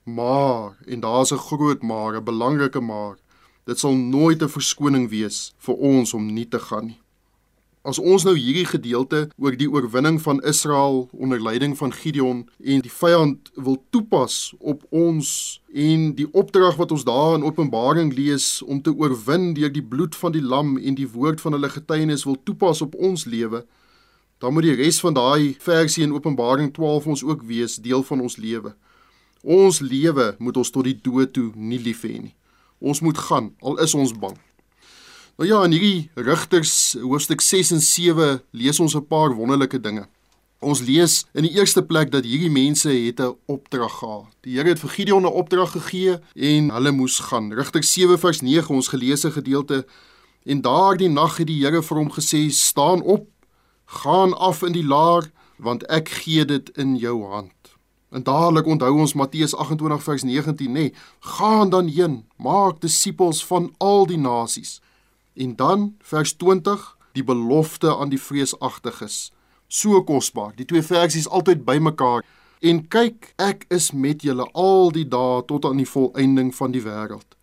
Maar 0.04 0.76
en 0.86 1.00
daar's 1.00 1.32
'n 1.32 1.44
groot 1.44 1.82
maar, 1.82 2.16
'n 2.16 2.24
belangrike 2.24 2.80
maar. 2.80 3.16
Dit 3.64 3.78
sal 3.78 3.94
nooit 3.96 4.42
'n 4.42 4.48
verskoning 4.48 5.08
wees 5.08 5.54
vir 5.58 5.74
ons 5.74 6.14
om 6.14 6.26
nie 6.26 6.48
te 6.48 6.58
gaan 6.58 6.86
nie. 6.86 7.00
As 7.84 7.98
ons 7.98 8.24
nou 8.24 8.32
hierdie 8.36 8.64
gedeelte 8.64 9.26
oor 9.36 9.56
die 9.56 9.68
oorwinning 9.68 10.16
van 10.22 10.38
Israel 10.42 11.08
onder 11.12 11.42
leiding 11.42 11.76
van 11.76 11.92
Gideon 11.92 12.48
en 12.64 12.80
die 12.80 12.92
vyand 12.92 13.50
wil 13.54 13.76
toepas 13.90 14.54
op 14.58 14.86
ons 14.88 15.60
en 15.74 16.14
die 16.14 16.28
opdrag 16.32 16.76
wat 16.76 16.92
ons 16.92 17.04
daar 17.04 17.34
in 17.34 17.44
Openbaring 17.44 18.14
lees 18.16 18.62
om 18.62 18.80
te 18.82 18.94
oorwin 18.94 19.52
deur 19.54 19.72
die 19.72 19.84
bloed 19.84 20.16
van 20.16 20.32
die 20.32 20.42
lam 20.42 20.78
en 20.78 20.94
die 20.94 21.08
woord 21.08 21.40
van 21.40 21.52
hulle 21.52 21.68
getuienis 21.68 22.24
wil 22.24 22.38
toepas 22.42 22.80
op 22.80 22.94
ons 22.94 23.24
lewe, 23.24 23.66
dan 24.38 24.52
moet 24.52 24.62
die 24.62 24.78
res 24.80 25.00
van 25.00 25.14
daai 25.14 25.56
versie 25.60 26.04
in 26.04 26.12
Openbaring 26.12 26.72
12 26.72 27.06
ons 27.06 27.24
ook 27.24 27.44
wees 27.44 27.76
deel 27.76 28.02
van 28.02 28.20
ons 28.20 28.36
lewe. 28.36 28.72
Ons 29.42 29.80
lewe 29.84 30.34
moet 30.38 30.56
ons 30.56 30.70
tot 30.70 30.84
die 30.84 30.96
dood 31.02 31.32
toe 31.36 31.50
nie 31.54 31.78
lief 31.84 32.00
hê 32.08 32.16
nie. 32.16 32.34
Ons 32.78 33.00
moet 33.00 33.18
gaan 33.18 33.54
al 33.60 33.78
is 33.78 33.94
ons 33.94 34.12
bang. 34.12 34.36
Nou 35.36 35.48
ja, 35.48 35.64
in 35.64 35.72
hierdie 35.74 36.10
Rigters 36.14 36.94
hoofstuk 37.02 37.40
6 37.40 37.72
en 37.74 37.80
7 37.80 38.42
lees 38.50 38.80
ons 38.80 38.94
'n 38.94 39.06
paar 39.06 39.34
wonderlike 39.34 39.80
dinge. 39.80 40.06
Ons 40.60 40.80
lees 40.80 41.24
in 41.34 41.42
die 41.42 41.56
eerste 41.58 41.82
plek 41.82 42.12
dat 42.12 42.24
hierdie 42.24 42.50
mense 42.50 42.88
het 42.88 43.20
'n 43.20 43.36
opdrag 43.46 43.98
gehad. 43.98 44.30
Die 44.40 44.56
Here 44.56 44.68
het 44.68 44.78
vir 44.78 44.90
Gideon 44.90 45.26
'n 45.26 45.36
opdrag 45.40 45.70
gegee 45.70 46.18
en 46.34 46.70
hulle 46.70 46.90
moes 46.90 47.18
gaan. 47.18 47.52
Rigters 47.52 47.92
7 47.92 48.18
vers 48.18 48.40
9 48.40 48.74
ons 48.74 48.88
geleesde 48.88 49.30
gedeelte 49.30 49.86
en 50.44 50.60
daardie 50.60 51.08
nag 51.08 51.36
het 51.36 51.46
die 51.46 51.64
Here 51.64 51.82
vir 51.82 51.96
hom 51.96 52.10
gesê: 52.10 52.50
"Staan 52.50 53.02
op, 53.02 53.28
gaan 53.84 54.32
af 54.38 54.62
in 54.62 54.72
die 54.72 54.86
laar, 54.86 55.30
want 55.56 55.86
ek 55.86 56.08
gee 56.08 56.44
dit 56.44 56.70
in 56.76 56.96
jou 56.96 57.24
hand." 57.24 57.53
En 58.14 58.22
dadelik 58.22 58.66
onthou 58.70 58.92
ons 59.02 59.12
Matteus 59.18 59.56
28 59.58 60.02
vers 60.02 60.22
19 60.22 60.70
nê, 60.70 60.72
nee, 60.72 60.94
gaan 61.34 61.70
dan 61.70 61.88
heen, 61.90 62.20
maak 62.36 62.78
disippels 62.80 63.40
van 63.46 63.72
al 63.82 64.06
die 64.06 64.18
nasies. 64.18 64.78
En 65.34 65.56
dan 65.56 65.96
vers 65.98 66.32
20, 66.38 66.84
die 67.12 67.24
belofte 67.24 67.96
aan 67.96 68.12
die 68.14 68.20
vreesagtiges. 68.20 69.32
So 69.66 70.02
kosbaar. 70.06 70.52
Die 70.54 70.64
twee 70.64 70.82
versies 70.82 71.26
altyd 71.28 71.64
bymekaar. 71.66 72.22
En 72.62 72.84
kyk, 72.88 73.32
ek 73.42 73.66
is 73.74 73.90
met 73.90 74.22
julle 74.22 74.46
al 74.52 74.94
die 74.94 75.08
dae 75.10 75.42
tot 75.50 75.66
aan 75.66 75.82
die 75.82 75.90
volëinding 75.90 76.54
van 76.54 76.70
die 76.70 76.84
wêreld. 76.86 77.34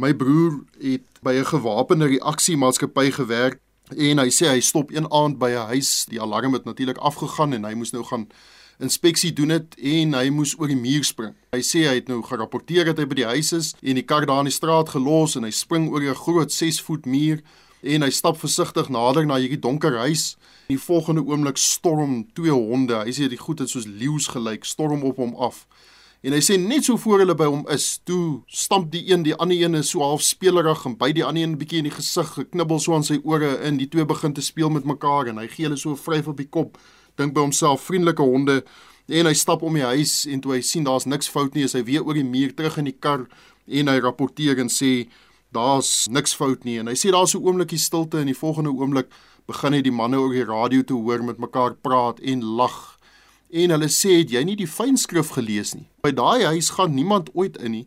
My 0.00 0.14
broer 0.16 0.62
het 0.80 1.04
by 1.20 1.36
'n 1.36 1.50
gewapende 1.52 2.06
reaksiemaatskappy 2.06 3.10
gewerk 3.10 3.60
en 3.92 4.18
hy 4.18 4.30
sê 4.32 4.48
hy 4.48 4.60
stop 4.60 4.90
een 4.90 5.12
aand 5.12 5.38
by 5.38 5.50
'n 5.50 5.68
huis, 5.76 6.04
die 6.08 6.20
alarm 6.20 6.52
het 6.52 6.64
natuurlik 6.64 6.96
afgegaan 6.98 7.52
en 7.52 7.64
hy 7.64 7.74
moes 7.74 7.92
nou 7.92 8.04
gaan 8.04 8.26
inspeksie 8.84 9.32
doen 9.32 9.54
het 9.54 9.74
en 9.80 10.14
hy 10.14 10.28
moes 10.30 10.54
oor 10.58 10.70
die 10.70 10.78
muur 10.78 11.04
spring. 11.04 11.34
Hy 11.56 11.62
sê 11.64 11.84
hy 11.88 11.98
het 11.98 12.08
nou 12.12 12.20
gerapporteer 12.24 12.90
dat 12.90 13.00
hy 13.00 13.08
by 13.10 13.18
die 13.22 13.30
huis 13.32 13.52
is 13.56 13.72
en 13.82 13.98
die 13.98 14.06
kar 14.06 14.26
daar 14.28 14.44
in 14.44 14.50
die 14.50 14.54
straat 14.54 14.92
gelos 14.94 15.36
en 15.38 15.46
hy 15.48 15.52
spring 15.54 15.88
oor 15.92 16.02
'n 16.02 16.22
groot 16.24 16.52
6 16.52 16.80
voet 16.86 17.06
muur 17.06 17.42
en 17.82 18.02
hy 18.02 18.10
stap 18.10 18.38
versigtig 18.40 18.88
nader 18.88 19.26
na 19.26 19.36
hierdie 19.40 19.60
donker 19.60 19.96
huis. 19.98 20.36
In 20.68 20.76
die 20.76 20.82
volgende 20.82 21.24
oomblik 21.24 21.56
storm 21.60 22.24
twee 22.34 22.52
honde. 22.52 22.96
Hy 23.04 23.12
sê 23.12 23.28
die 23.28 23.40
goed 23.40 23.60
het 23.60 23.68
soos 23.68 23.86
leeu's 23.86 24.28
gelyk, 24.32 24.64
storm 24.64 25.04
op 25.04 25.16
hom 25.16 25.34
af. 25.36 25.66
En 26.24 26.32
hy 26.32 26.40
sê 26.40 26.56
net 26.56 26.86
so 26.86 26.96
voor 26.96 27.20
hulle 27.20 27.34
by 27.36 27.44
hom 27.44 27.66
is, 27.68 27.98
toe 28.08 28.40
stamp 28.48 28.88
die 28.94 29.02
een 29.10 29.26
die 29.26 29.34
ander 29.36 29.60
een 29.60 29.82
so 29.84 30.00
half 30.00 30.22
spelerig 30.24 30.86
en 30.88 30.96
by 30.96 31.10
die 31.12 31.24
ander 31.24 31.44
een 31.44 31.58
bietjie 31.60 31.82
in 31.82 31.90
die 31.90 31.92
gesig, 31.92 32.30
geknibbel 32.38 32.80
so 32.80 32.94
aan 32.96 33.04
sy 33.04 33.18
ore 33.28 33.58
in. 33.68 33.76
Die 33.76 33.90
twee 33.92 34.06
begin 34.08 34.32
te 34.32 34.44
speel 34.44 34.72
met 34.72 34.88
mekaar 34.88 35.28
en 35.28 35.42
hy 35.42 35.50
gee 35.52 35.68
hulle 35.68 35.76
so 35.76 35.92
vryf 36.00 36.30
op 36.32 36.40
die 36.40 36.48
kop 36.48 36.80
dink 37.16 37.34
by 37.34 37.40
homself 37.40 37.84
vriendelike 37.86 38.22
honde 38.22 38.62
en 39.08 39.26
hy 39.26 39.34
stap 39.36 39.62
om 39.62 39.74
die 39.74 39.84
huis 39.84 40.24
en 40.26 40.40
toe 40.40 40.56
hy 40.56 40.62
sien 40.64 40.84
daar's 40.84 41.06
niks 41.06 41.28
fout 41.28 41.54
nie, 41.54 41.64
is 41.64 41.74
hy 41.76 41.84
weer 41.84 42.04
oor 42.04 42.16
die 42.16 42.24
muur 42.24 42.54
terug 42.56 42.78
in 42.80 42.88
die 42.88 42.96
kar 42.96 43.26
en 43.66 43.88
hy 43.88 43.98
rapporteer 44.00 44.58
en 44.60 44.72
sê 44.72 45.06
daar's 45.54 46.08
niks 46.10 46.34
fout 46.34 46.64
nie 46.64 46.78
en 46.80 46.88
hy 46.90 46.96
sê 46.98 47.12
daar's 47.12 47.34
so 47.36 47.38
'n 47.38 47.46
oomblikie 47.46 47.78
stilte 47.78 48.18
en 48.18 48.26
die 48.26 48.40
volgende 48.40 48.72
oomblik 48.72 49.12
begin 49.46 49.76
hy 49.76 49.82
die 49.84 49.92
manne 49.92 50.16
oor 50.16 50.32
die 50.32 50.46
radio 50.48 50.82
te 50.82 50.96
hoor 50.96 51.22
met 51.24 51.38
mekaar 51.38 51.74
praat 51.84 52.20
en 52.20 52.44
lag. 52.44 52.98
En 53.52 53.70
hulle 53.70 53.90
sê 53.92 54.18
het 54.22 54.32
jy 54.32 54.42
nie 54.44 54.56
die 54.56 54.70
fynskrif 54.70 55.34
gelees 55.36 55.74
nie? 55.76 55.86
By 56.02 56.14
daai 56.16 56.44
huis 56.48 56.72
gaan 56.74 56.94
niemand 56.96 57.30
ooit 57.34 57.58
in 57.60 57.76
nie. 57.76 57.86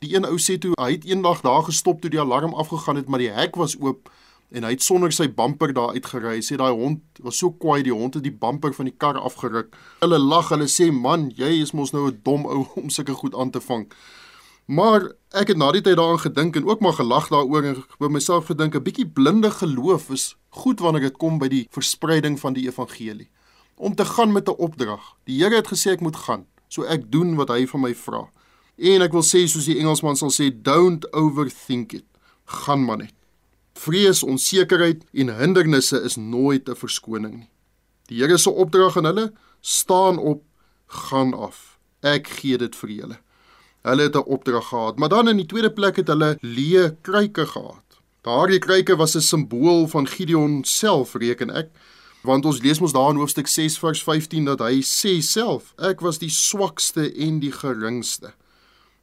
Die 0.00 0.14
een 0.14 0.26
ou 0.28 0.38
sê 0.38 0.56
toe 0.60 0.72
hy 0.78 0.92
het 0.92 1.04
eendag 1.08 1.42
daar 1.42 1.66
gestop 1.66 2.00
toe 2.00 2.10
die 2.10 2.20
alarm 2.20 2.54
afgegaan 2.54 2.96
het, 2.96 3.08
maar 3.08 3.22
die 3.22 3.32
hek 3.34 3.56
was 3.56 3.76
oop 3.80 4.10
en 4.54 4.62
hy 4.62 4.70
het 4.76 4.82
sonder 4.86 5.12
sy 5.12 5.26
bumper 5.34 5.72
daar 5.74 5.96
uitgery. 5.96 6.38
Sê 6.44 6.56
daai 6.60 6.72
hond 6.72 7.02
was 7.26 7.40
so 7.42 7.50
kwaai, 7.50 7.82
die 7.82 7.94
hond 7.94 8.14
het 8.14 8.24
die 8.24 8.34
bumper 8.34 8.74
van 8.76 8.88
die 8.88 8.94
kar 8.94 9.18
afgeruk. 9.18 9.74
Hulle 10.02 10.20
lag, 10.22 10.52
hulle 10.54 10.68
sê 10.70 10.90
man, 10.94 11.30
jy 11.34 11.50
is 11.62 11.74
mos 11.74 11.92
nou 11.92 12.06
'n 12.08 12.20
dom 12.22 12.46
ou 12.46 12.66
om 12.80 12.90
sulke 12.90 13.14
goed 13.14 13.34
aan 13.34 13.50
te 13.50 13.60
vang. 13.60 13.88
Maar 14.66 15.12
ek 15.36 15.48
het 15.52 15.58
na 15.60 15.72
die 15.72 15.82
tyd 15.82 15.98
daaraan 15.98 16.22
gedink 16.22 16.56
en 16.56 16.64
ook 16.64 16.80
maar 16.80 16.96
gelag 16.96 17.28
daaroor 17.28 17.64
en 17.64 17.84
by 17.98 18.08
myself 18.08 18.46
gedink 18.46 18.74
'n 18.74 18.82
bietjie 18.82 19.06
blinde 19.06 19.50
geloof 19.50 20.10
is 20.10 20.36
goed 20.48 20.80
wanneer 20.80 21.10
dit 21.10 21.16
kom 21.16 21.38
by 21.38 21.48
die 21.48 21.66
verspreiding 21.70 22.40
van 22.40 22.52
die 22.52 22.66
evangelie. 22.66 23.28
Om 23.76 23.94
te 23.94 24.04
gaan 24.04 24.32
met 24.32 24.48
'n 24.48 24.56
opdrag. 24.56 25.16
Die 25.24 25.42
Here 25.42 25.56
het 25.56 25.68
gesê 25.68 25.92
ek 25.92 26.00
moet 26.00 26.16
gaan, 26.16 26.46
so 26.68 26.82
ek 26.82 27.10
doen 27.10 27.34
wat 27.34 27.48
hy 27.48 27.66
van 27.66 27.80
my 27.80 27.94
vra. 27.94 28.30
En 28.78 29.02
ek 29.02 29.12
wil 29.12 29.22
sê 29.22 29.46
soos 29.46 29.64
die 29.64 29.78
Engelsman 29.78 30.16
sal 30.16 30.30
sê, 30.30 30.50
don't 30.50 31.12
overthink 31.12 31.92
it. 31.92 32.04
Gaan 32.44 32.84
maar 32.84 32.96
net. 32.96 33.23
Vrees, 33.74 34.22
onsekerheid 34.22 35.04
en 35.12 35.36
hindernisse 35.38 36.00
is 36.02 36.16
nooit 36.16 36.68
'n 36.68 36.76
verskoning 36.76 37.34
nie. 37.34 37.50
Die 38.08 38.20
Here 38.20 38.38
se 38.38 38.50
opdrag 38.50 38.96
aan 38.96 39.04
hulle: 39.04 39.32
staan 39.60 40.18
op, 40.18 40.42
gaan 40.86 41.34
af. 41.34 41.78
Ek 42.00 42.28
gee 42.28 42.58
dit 42.58 42.76
vir 42.76 42.90
julle. 42.90 43.18
Hulle 43.82 44.02
het 44.02 44.16
'n 44.16 44.28
opdrag 44.28 44.68
gehad, 44.68 44.98
maar 44.98 45.08
dan 45.08 45.28
in 45.28 45.36
die 45.36 45.46
tweede 45.46 45.72
plek 45.72 45.96
het 45.96 46.08
hulle 46.08 46.38
leë 46.40 46.96
kruike 47.02 47.46
gehad. 47.46 47.84
Daardie 48.22 48.58
kruike 48.58 48.96
was 48.96 49.14
'n 49.16 49.20
simbool 49.20 49.88
van 49.88 50.06
Gideon 50.06 50.64
self, 50.64 51.14
reken 51.14 51.50
ek, 51.50 51.68
want 52.22 52.44
ons 52.44 52.60
lees 52.60 52.80
mos 52.80 52.92
daar 52.92 53.10
in 53.10 53.16
hoofstuk 53.16 53.46
6 53.46 53.78
vers 53.78 54.02
15 54.02 54.44
dat 54.44 54.58
hy 54.58 54.80
sê 54.80 55.20
self: 55.20 55.74
Ek 55.78 56.00
was 56.00 56.18
die 56.18 56.30
swakste 56.30 57.12
en 57.12 57.40
die 57.40 57.52
geringste. 57.52 58.32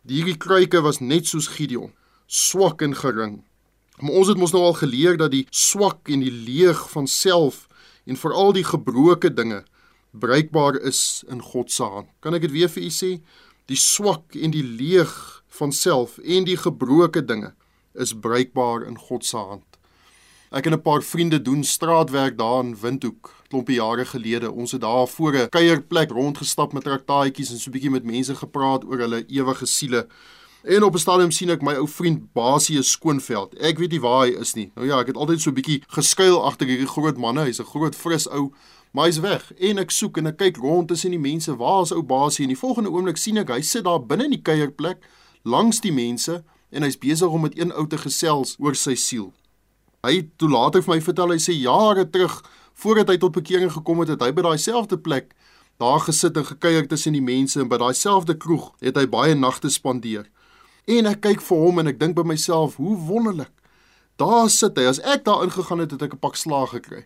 Hierdie 0.07 0.37
kruike 0.37 0.81
was 0.81 0.99
net 0.99 1.27
soos 1.27 1.47
Gideon, 1.47 1.93
swak 2.25 2.81
en 2.81 2.95
gering. 2.95 3.43
Maar 4.01 4.17
ons 4.17 4.27
het 4.27 4.37
mos 4.37 4.51
nou 4.51 4.63
al 4.63 4.77
geleer 4.79 5.17
dat 5.17 5.31
die 5.31 5.45
swak 5.49 6.09
en 6.09 6.23
die 6.23 6.33
leeg 6.33 6.79
van 6.89 7.07
self 7.07 7.67
en 8.09 8.17
veral 8.17 8.53
die 8.57 8.65
gebroke 8.65 9.29
dinge 9.33 9.63
bruikbaar 10.11 10.79
is 10.81 11.23
in 11.29 11.41
God 11.41 11.71
se 11.71 11.83
hand. 11.83 12.09
Kan 12.19 12.33
ek 12.33 12.47
dit 12.47 12.51
weer 12.51 12.71
vir 12.71 12.83
u 12.83 12.89
sê? 12.91 13.11
Die 13.69 13.79
swak 13.79 14.35
en 14.35 14.51
die 14.51 14.65
leeg 14.65 15.11
van 15.59 15.71
self 15.71 16.17
en 16.19 16.47
die 16.47 16.57
gebroke 16.57 17.21
dinge 17.23 17.53
is 17.93 18.15
bruikbaar 18.17 18.87
in 18.87 18.97
God 18.97 19.25
se 19.27 19.37
hand. 19.37 19.67
Ek 20.51 20.65
en 20.65 20.73
'n 20.73 20.81
paar 20.81 21.01
vriende 21.01 21.41
doen 21.41 21.63
straatwerk 21.63 22.37
daar 22.37 22.63
in 22.63 22.75
Windhoek, 22.75 23.33
klompie 23.47 23.75
jare 23.75 24.05
gelede. 24.05 24.51
Ons 24.51 24.71
het 24.71 24.81
daar 24.81 25.07
voor 25.07 25.33
'n 25.33 25.49
kuierplek 25.49 26.11
rondgestap 26.11 26.73
met 26.73 26.83
traktaatjies 26.83 27.51
en 27.51 27.59
so 27.59 27.69
'n 27.69 27.73
bietjie 27.73 27.91
met 27.91 28.03
mense 28.03 28.35
gepraat 28.35 28.83
oor 28.83 28.97
hulle 28.97 29.25
ewige 29.27 29.65
siele. 29.65 30.07
En 30.63 30.83
op 30.83 30.93
'n 30.93 30.97
stadium 30.97 31.31
sien 31.31 31.49
ek 31.49 31.61
my 31.61 31.73
ou 31.73 31.87
vriend 31.87 32.33
Basie 32.33 32.81
Skoonveld. 32.81 33.57
Ek 33.57 33.77
weet 33.77 33.91
nie 33.91 33.99
waar 33.99 34.25
hy 34.25 34.31
is 34.39 34.53
nie. 34.53 34.71
Nou 34.75 34.87
ja, 34.87 34.99
ek 34.99 35.07
het 35.07 35.15
altyd 35.15 35.41
so 35.41 35.49
'n 35.49 35.53
bietjie 35.53 35.83
geskuil 35.87 36.43
agter 36.45 36.67
hierdie 36.67 36.87
groot 36.87 37.17
manne. 37.17 37.41
Hy's 37.41 37.59
'n 37.59 37.65
groot 37.65 37.95
fris 37.95 38.29
ou, 38.29 38.53
maar 38.91 39.05
hy's 39.05 39.19
weg. 39.19 39.51
En 39.59 39.77
ek 39.77 39.91
soek 39.91 40.17
en 40.17 40.25
ek 40.25 40.37
kyk 40.37 40.57
rond 40.57 40.87
tussen 40.87 41.09
die 41.09 41.19
mense. 41.19 41.55
Waar 41.55 41.81
is 41.81 41.91
ou 41.91 42.03
Basie? 42.03 42.43
En 42.43 42.49
die 42.49 42.57
volgende 42.57 42.89
oomblik 42.89 43.17
sien 43.17 43.37
ek 43.37 43.49
hy 43.49 43.61
sit 43.61 43.83
daar 43.83 44.05
binne 44.05 44.23
in 44.23 44.29
die 44.29 44.41
kuierplek 44.41 44.97
langs 45.43 45.79
die 45.79 45.91
mense 45.91 46.43
en 46.69 46.83
hy's 46.83 46.97
besig 46.97 47.27
om 47.27 47.41
met 47.41 47.57
een 47.57 47.73
ou 47.73 47.87
te 47.87 47.97
gesels 47.97 48.55
oor 48.59 48.75
sy 48.75 48.95
siel. 48.95 49.33
Hy 50.03 50.15
het 50.15 50.37
toe 50.37 50.49
later 50.49 50.83
vir 50.83 50.95
my 50.95 51.01
vertel 51.01 51.29
hy 51.29 51.37
sê 51.37 51.53
jare 51.53 52.09
terug 52.09 52.43
voordat 52.73 53.07
hy 53.07 53.17
tot 53.17 53.31
bekering 53.31 53.71
gekom 53.71 53.99
het, 53.99 54.09
het 54.09 54.21
hy 54.21 54.31
by 54.31 54.41
daai 54.41 54.57
selfde 54.57 54.97
plek 54.97 55.35
daar 55.77 55.99
gesit 55.99 56.37
en 56.37 56.45
gekuier 56.45 56.87
tussen 56.87 57.13
die 57.13 57.21
mense 57.21 57.59
en 57.59 57.67
by 57.67 57.77
daai 57.77 57.93
selfde 57.93 58.37
kroeg 58.37 58.71
het 58.81 58.95
hy 58.95 59.07
baie 59.07 59.35
nagte 59.35 59.69
spandeer. 59.69 60.29
En 60.85 61.05
ek 61.05 61.21
kyk 61.21 61.41
vir 61.41 61.57
hom 61.57 61.79
en 61.79 61.87
ek 61.87 61.99
dink 61.99 62.15
by 62.15 62.23
myself, 62.25 62.75
hoe 62.81 62.97
wonderlik. 62.97 63.51
Daar 64.17 64.49
sit 64.49 64.77
hy. 64.77 64.85
As 64.89 65.01
ek 65.01 65.25
daar 65.25 65.43
ingegaan 65.45 65.79
het, 65.79 65.91
het 65.91 66.01
ek 66.01 66.13
'n 66.13 66.19
pak 66.19 66.35
slaag 66.35 66.69
gekry. 66.69 67.05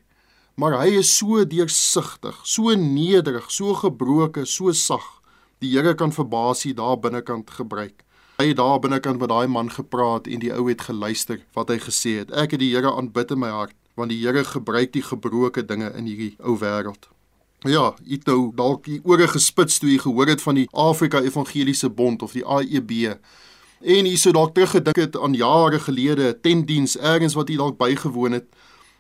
Maar 0.56 0.80
hy 0.80 1.00
is 1.00 1.18
so 1.18 1.44
deursigtig, 1.46 2.40
so 2.44 2.74
nederig, 2.76 3.52
so 3.52 3.74
gebroke, 3.74 4.46
so 4.46 4.72
sag. 4.72 5.22
Die 5.60 5.72
Here 5.72 5.96
kan 5.96 6.12
verbasie 6.12 6.74
daar 6.74 7.00
binnekant 7.00 7.50
gebruik. 7.50 8.04
Hy 8.38 8.48
het 8.48 8.58
daar 8.58 8.80
binnekant 8.80 9.20
met 9.20 9.30
daai 9.30 9.48
man 9.48 9.70
gepraat 9.72 10.28
en 10.28 10.40
die 10.40 10.54
ou 10.54 10.68
het 10.68 10.82
geluister 10.82 11.40
wat 11.54 11.70
hy 11.70 11.78
gesê 11.80 12.20
het. 12.20 12.32
Ek 12.32 12.52
het 12.52 12.60
die 12.60 12.74
Here 12.74 12.92
aanbid 12.92 13.32
in 13.32 13.40
my 13.40 13.50
hart 13.50 13.76
want 13.96 14.12
die 14.12 14.20
Here 14.20 14.44
gebruik 14.44 14.92
die 14.92 15.04
gebroke 15.04 15.64
dinge 15.66 15.92
in 15.96 16.06
hierdie 16.06 16.36
ou 16.44 16.58
wêreld. 16.60 17.08
Ja, 17.64 17.94
ek 18.12 18.28
nou 18.28 18.52
dalk 18.56 18.84
die 18.86 19.00
ore 19.08 19.28
gespits 19.32 19.80
toe 19.80 19.90
jy 19.90 20.02
gehoor 20.04 20.28
het 20.28 20.44
van 20.44 20.60
die 20.60 20.68
Afrika 20.72 21.22
Evangeliese 21.24 21.90
Bond 21.90 22.22
of 22.22 22.36
die 22.36 22.44
AEB 22.44 23.16
en 23.82 24.06
hierso 24.06 24.32
dalk 24.32 24.54
teruggedink 24.54 24.96
het 24.96 25.18
aan 25.18 25.34
jare 25.34 25.80
gelede, 25.80 26.40
tentdiens 26.42 26.98
ergens 26.98 27.34
wat 27.34 27.50
jy 27.50 27.58
dalk 27.58 27.78
bygewoon 27.78 28.32
het. 28.32 28.46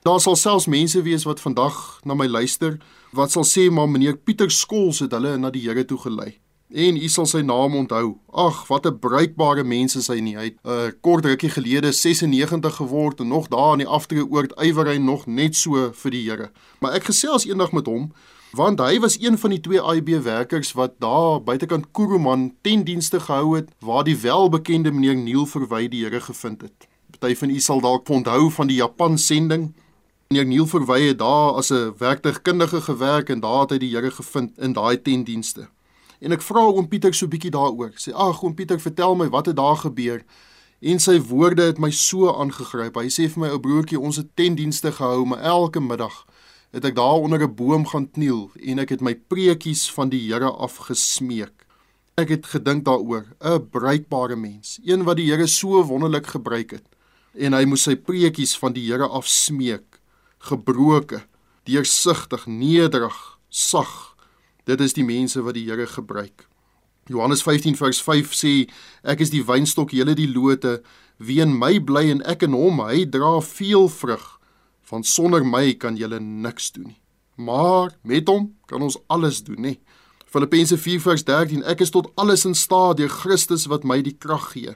Daar 0.05 0.19
sal 0.21 0.35
selfs 0.35 0.67
mense 0.69 1.01
wees 1.01 1.23
wat 1.25 1.39
vandag 1.41 1.99
na 2.03 2.13
my 2.13 2.27
luister 2.27 2.77
wat 3.15 3.31
sal 3.31 3.45
sê 3.47 3.69
maar 3.71 3.89
meneer 3.89 4.17
Pieter 4.17 4.51
Skols 4.51 4.99
het 5.01 5.15
hulle 5.15 5.37
na 5.37 5.49
die 5.49 5.63
Here 5.65 5.85
toe 5.85 5.97
gelei. 5.97 6.35
En 6.69 6.97
u 6.97 7.07
sal 7.09 7.25
sy 7.29 7.41
naam 7.45 7.75
onthou. 7.77 8.17
Ag, 8.33 8.67
wat 8.67 8.85
'n 8.85 8.99
bruikbare 8.99 9.63
mens 9.63 9.95
is 9.95 10.07
hy 10.07 10.19
nie. 10.19 10.35
Hy 10.35 10.43
het 10.43 10.57
'n 10.63 10.69
uh, 10.69 10.91
kort 11.01 11.25
rukkie 11.25 11.49
gelede 11.49 11.91
96 11.91 12.75
geword 12.75 13.19
en 13.19 13.27
nog 13.27 13.47
daar 13.47 13.73
in 13.73 13.85
die 13.85 13.87
aftreeoord 13.87 14.53
ywer 14.61 14.87
hy 14.87 14.97
nog 14.97 15.25
net 15.25 15.55
so 15.55 15.91
vir 15.91 16.11
die 16.11 16.29
Here. 16.29 16.51
Maar 16.79 16.93
ek 16.93 17.03
gesels 17.03 17.45
eendag 17.45 17.71
met 17.71 17.85
hom 17.85 18.11
want 18.55 18.79
hy 18.79 18.99
was 19.03 19.17
een 19.19 19.37
van 19.37 19.51
die 19.51 19.59
twee 19.59 19.81
AIB 19.81 20.09
werkers 20.23 20.71
wat 20.79 20.93
daar 21.03 21.41
buitekant 21.43 21.91
Kuruman 21.91 22.53
ten 22.63 22.83
dienste 22.87 23.19
gehou 23.19 23.55
het 23.55 23.71
waar 23.79 24.03
die 24.07 24.15
welbekende 24.17 24.91
meneer 24.91 25.15
Neil 25.15 25.45
Verwy 25.45 25.87
die 25.91 26.05
Here 26.05 26.21
gevind 26.21 26.61
het. 26.61 26.87
Party 27.19 27.35
van 27.35 27.49
u 27.49 27.59
sal 27.59 27.81
dalk 27.83 28.09
onthou 28.09 28.51
van 28.51 28.67
die 28.67 28.77
Japan 28.77 29.17
sending. 29.17 29.73
Meneer 30.29 30.45
Neil 30.45 30.67
Verwy 30.67 31.01
het 31.07 31.19
daar 31.19 31.51
as 31.59 31.71
'n 31.71 31.93
werktuigkundige 31.97 32.81
gewerk 32.81 33.29
en 33.29 33.39
daar 33.39 33.61
het 33.61 33.71
hy 33.71 33.77
die 33.77 33.95
Here 33.95 34.11
gevind 34.11 34.57
in 34.59 34.73
daai 34.73 35.01
ten 35.01 35.23
dienste. 35.23 35.67
En 36.19 36.31
ek 36.31 36.41
vra 36.41 36.59
oom 36.59 36.87
Pieter 36.87 37.13
so 37.13 37.27
bietjie 37.27 37.51
daaroor. 37.51 37.91
Sê: 37.95 38.13
"Ag, 38.13 38.43
oom 38.43 38.55
Pieter, 38.55 38.79
vertel 38.79 39.15
my 39.15 39.29
wat 39.29 39.45
het 39.45 39.55
daar 39.55 39.77
gebeur?" 39.77 40.23
En 40.81 40.99
sy 40.99 41.19
woorde 41.19 41.61
het 41.61 41.77
my 41.77 41.91
so 41.91 42.33
aangegryp. 42.33 42.95
Hy 42.95 43.07
sê 43.07 43.29
vir 43.29 43.39
my 43.39 43.49
ou 43.49 43.59
broertjie, 43.59 43.99
ons 43.99 44.15
het 44.15 44.35
ten 44.35 44.55
dienste 44.55 44.91
gehou, 44.91 45.25
maar 45.25 45.39
elke 45.39 45.79
middag 45.79 46.25
het 46.75 46.83
ek 46.83 46.95
daar 46.95 47.23
onder 47.23 47.39
'n 47.39 47.55
boom 47.55 47.87
gaan 47.87 48.11
kniel 48.11 48.51
en 48.59 48.79
ek 48.79 48.89
het 48.89 49.01
my 49.01 49.15
preekies 49.15 49.91
van 49.91 50.09
die 50.09 50.27
Here 50.27 50.51
afgesmeek. 50.51 51.65
Ek 52.15 52.29
het 52.29 52.45
gedink 52.45 52.85
daaroor, 52.85 53.25
'n 53.39 53.69
bruikbare 53.69 54.35
mens, 54.35 54.79
een 54.83 55.03
wat 55.03 55.17
die 55.17 55.31
Here 55.31 55.47
so 55.47 55.83
wonderlik 55.83 56.27
gebruik 56.27 56.71
het. 56.71 56.83
En 57.33 57.53
hy 57.53 57.65
moes 57.65 57.83
sy 57.83 57.95
preekies 57.95 58.57
van 58.57 58.73
die 58.73 58.91
Here 58.91 59.07
afsmeek, 59.07 59.99
gebroke, 60.39 61.23
deursigtig, 61.63 62.45
nederig, 62.45 63.37
sag. 63.49 64.15
Dit 64.65 64.81
is 64.81 64.93
die 64.93 65.05
mense 65.05 65.41
wat 65.41 65.53
die 65.53 65.69
Here 65.69 65.87
gebruik. 65.87 66.47
Johannes 67.07 67.41
15 67.41 67.75
vers 67.75 68.01
5 68.01 68.33
sê 68.33 68.69
ek 69.03 69.19
is 69.19 69.29
die 69.29 69.45
wynstok 69.45 69.91
julle 69.91 70.13
die 70.13 70.33
lote 70.33 70.81
wie 71.17 71.41
in 71.41 71.57
my 71.57 71.79
bly 71.79 72.09
en 72.09 72.21
ek 72.25 72.41
in 72.43 72.53
hom 72.53 72.79
hy 72.79 73.05
dra 73.05 73.41
veel 73.41 73.89
vrug 73.89 74.34
van 74.89 75.03
sonder 75.03 75.45
my 75.45 75.73
kan 75.73 75.97
julle 75.97 76.19
niks 76.19 76.71
doen 76.71 76.87
nie. 76.93 77.01
Maar 77.35 77.91
met 78.01 78.27
hom 78.27 78.53
kan 78.65 78.81
ons 78.81 78.97
alles 79.07 79.43
doen, 79.43 79.59
nê. 79.59 79.75
Filippense 80.25 80.77
4:13 80.77 81.63
Ek 81.63 81.81
is 81.81 81.89
tot 81.89 82.11
alles 82.15 82.45
in 82.45 82.55
staat 82.55 82.97
deur 82.97 83.09
Christus 83.09 83.65
wat 83.65 83.83
my 83.83 84.01
die 84.01 84.15
krag 84.17 84.51
gee. 84.51 84.75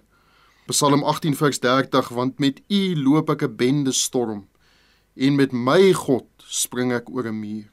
Psalm 0.67 1.03
18 1.03 1.35
vers 1.35 1.59
30 1.59 2.09
want 2.09 2.39
met 2.39 2.61
U 2.67 2.95
loop 2.95 3.29
ek 3.29 3.43
'n 3.43 3.55
bende 3.55 3.91
storm 3.91 4.47
en 5.15 5.35
met 5.35 5.51
my 5.51 5.93
God 5.93 6.27
spring 6.45 6.91
ek 6.93 7.09
oor 7.09 7.27
'n 7.27 7.39
muur. 7.39 7.69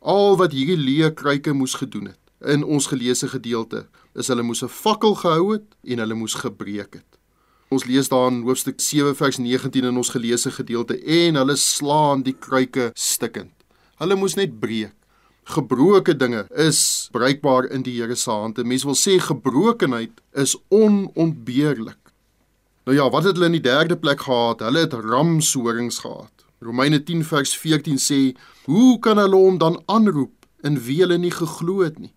Al 0.00 0.36
wat 0.36 0.52
hierdie 0.52 0.76
leë 0.76 1.14
kruike 1.14 1.52
moes 1.52 1.74
gedoen 1.74 2.06
het 2.06 2.20
in 2.40 2.64
ons 2.64 2.86
geleesde 2.86 3.28
gedeelte 3.28 3.88
is 4.14 4.28
hulle 4.28 4.42
moes 4.42 4.62
'n 4.62 4.68
fakkel 4.68 5.14
gehou 5.14 5.52
het 5.52 5.76
en 5.84 5.98
hulle 5.98 6.14
moes 6.14 6.34
gebreek 6.34 6.94
het. 6.94 7.17
Ons 7.68 7.84
lees 7.84 8.08
daar 8.08 8.30
in 8.30 8.40
hoofstuk 8.46 8.78
7 8.80 9.12
vers 9.16 9.36
19 9.36 9.84
in 9.84 9.96
ons 10.00 10.08
geleesde 10.08 10.50
gedeelte 10.50 10.94
en 11.04 11.36
hulle 11.36 11.56
slaan 11.60 12.22
die 12.24 12.32
kruike 12.32 12.90
stikkend. 12.96 13.52
Hulle 14.00 14.16
moes 14.16 14.38
net 14.38 14.54
breek. 14.60 14.94
Gebroke 15.48 16.14
dinge 16.16 16.46
is 16.56 17.08
bruikbaar 17.12 17.68
in 17.72 17.84
die 17.84 17.94
Here 17.98 18.16
se 18.16 18.30
hand. 18.30 18.60
Mense 18.64 18.88
wil 18.88 18.96
sê 18.96 19.18
gebrokenheid 19.20 20.20
is 20.32 20.54
onontbeerlik. 20.72 22.12
Nou 22.88 22.96
ja, 22.96 23.08
wat 23.12 23.24
het 23.28 23.36
hulle 23.36 23.48
in 23.52 23.58
die 23.58 23.64
derde 23.64 23.96
plek 24.00 24.24
gehad? 24.24 24.64
Hulle 24.64 24.86
het 24.86 24.96
ramshorings 24.96 26.00
gehad. 26.04 26.44
Romeine 26.64 27.02
10 27.04 27.24
vers 27.24 27.52
14 27.56 28.00
sê: 28.00 28.36
"Hoe 28.64 28.98
kan 28.98 29.18
hulle 29.18 29.36
hom 29.36 29.58
dan 29.58 29.82
aanroep 29.86 30.46
in 30.64 30.80
wie 30.80 31.00
hulle 31.00 31.18
nie 31.18 31.32
geglo 31.32 31.82
het 31.84 31.98
nie?" 31.98 32.14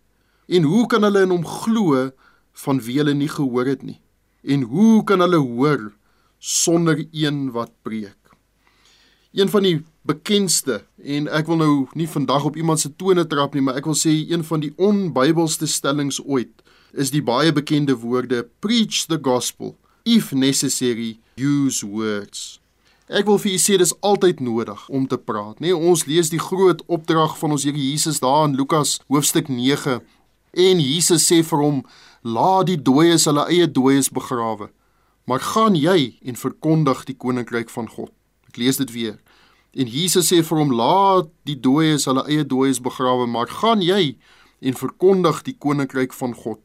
En 0.48 0.64
hoe 0.64 0.88
kan 0.88 1.04
hulle 1.04 1.22
in 1.22 1.30
hom 1.30 1.46
glo 1.46 2.12
van 2.54 2.82
wie 2.82 2.98
hulle 2.98 3.14
nie 3.14 3.30
gehoor 3.30 3.66
het 3.66 3.84
nie? 3.84 4.00
En 4.44 4.62
hoe 4.62 5.04
kan 5.04 5.22
hulle 5.22 5.38
hoor 5.38 5.92
sonder 6.38 7.06
een 7.12 7.52
wat 7.52 7.72
preek? 7.82 8.18
Een 9.32 9.50
van 9.50 9.64
die 9.64 9.78
bekendste 10.02 10.82
en 10.98 11.30
ek 11.32 11.48
wil 11.48 11.60
nou 11.62 11.76
nie 11.96 12.08
vandag 12.10 12.46
op 12.50 12.58
iemand 12.58 12.82
se 12.82 12.90
tone 12.96 13.24
trap 13.30 13.54
nie, 13.54 13.64
maar 13.64 13.78
ek 13.80 13.88
wil 13.88 13.98
sê 13.98 14.12
een 14.28 14.44
van 14.44 14.64
die 14.64 14.74
onbybelse 14.82 15.70
stellings 15.70 16.20
ooit 16.26 16.66
is 16.92 17.14
die 17.14 17.24
baie 17.24 17.54
bekende 17.56 17.96
woorde 18.02 18.44
preach 18.60 19.06
the 19.08 19.20
gospel 19.22 19.78
if 20.04 20.34
necessary 20.34 21.20
use 21.38 21.86
words. 21.86 22.60
Ek 23.12 23.28
wil 23.28 23.40
vir 23.44 23.54
u 23.54 23.60
sê 23.60 23.78
dis 23.80 23.94
altyd 24.08 24.40
nodig 24.44 24.84
om 24.90 25.06
te 25.08 25.20
praat, 25.20 25.60
nê? 25.60 25.70
Nee, 25.70 25.76
ons 25.76 26.06
lees 26.08 26.32
die 26.32 26.42
groot 26.42 26.82
opdrag 26.88 27.38
van 27.40 27.56
ons 27.56 27.68
Here 27.68 27.78
Jesus 27.78 28.20
daar 28.24 28.48
in 28.50 28.58
Lukas 28.60 29.00
hoofstuk 29.08 29.48
En 30.52 30.80
Jesus 30.84 31.24
sê 31.32 31.40
vir 31.48 31.62
hom: 31.64 31.78
"Laat 32.24 32.68
die 32.68 32.82
dooies 32.82 33.26
hulle 33.26 33.46
eie 33.50 33.68
dooies 33.68 34.10
begrawe, 34.10 34.70
maar 35.26 35.40
gaan 35.40 35.76
jy 35.76 36.18
en 36.22 36.36
verkondig 36.36 37.06
die 37.06 37.16
koninkryk 37.16 37.70
van 37.70 37.90
God." 37.90 38.12
Ek 38.48 38.58
lees 38.58 38.78
dit 38.78 38.92
weer. 38.92 39.20
En 39.74 39.88
Jesus 39.88 40.32
sê 40.32 40.44
vir 40.44 40.58
hom: 40.58 40.74
"Laat 40.74 41.30
die 41.44 41.60
dooies 41.60 42.06
hulle 42.06 42.26
eie 42.28 42.46
dooies 42.46 42.82
begrawe, 42.82 43.28
maar 43.28 43.48
gaan 43.48 43.82
jy 43.82 44.18
en 44.62 44.74
verkondig 44.74 45.44
die 45.44 45.58
koninkryk 45.58 46.14
van 46.14 46.34
God." 46.34 46.60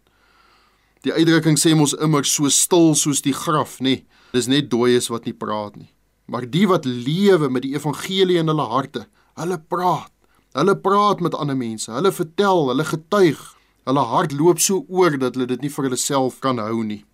Die 1.02 1.12
uitdrukking 1.12 1.58
sê 1.58 1.74
mos 1.76 1.94
immer 1.94 2.24
so 2.24 2.48
stil 2.48 2.94
soos 2.94 3.22
die 3.22 3.32
graf, 3.32 3.78
nê? 3.78 3.82
Nee, 3.84 4.06
dis 4.32 4.48
net 4.50 4.70
dooies 4.70 5.06
wat 5.08 5.24
nie 5.24 5.34
praat 5.34 5.76
nie. 5.76 5.90
Maar 6.26 6.48
die 6.50 6.66
wat 6.66 6.84
lewe 6.84 7.48
met 7.48 7.62
die 7.62 7.74
evangelie 7.76 8.40
in 8.40 8.50
hulle 8.50 8.66
harte, 8.66 9.06
hulle 9.38 9.58
praat. 9.58 10.10
Hulle 10.56 10.74
praat 10.80 11.20
met 11.20 11.34
ander 11.34 11.56
mense. 11.56 11.92
Hulle 11.92 12.10
vertel, 12.12 12.68
hulle 12.72 12.84
getuig. 12.84 13.42
Hulle 13.86 14.02
hart 14.10 14.32
loop 14.34 14.58
so 14.58 14.82
oor 14.90 15.14
dat 15.14 15.36
hulle 15.36 15.46
dit 15.46 15.60
nie 15.62 15.70
vir 15.70 15.86
hulle 15.86 15.98
self 16.00 16.40
kan 16.42 16.58
hou 16.58 16.82
nie. 16.82 17.04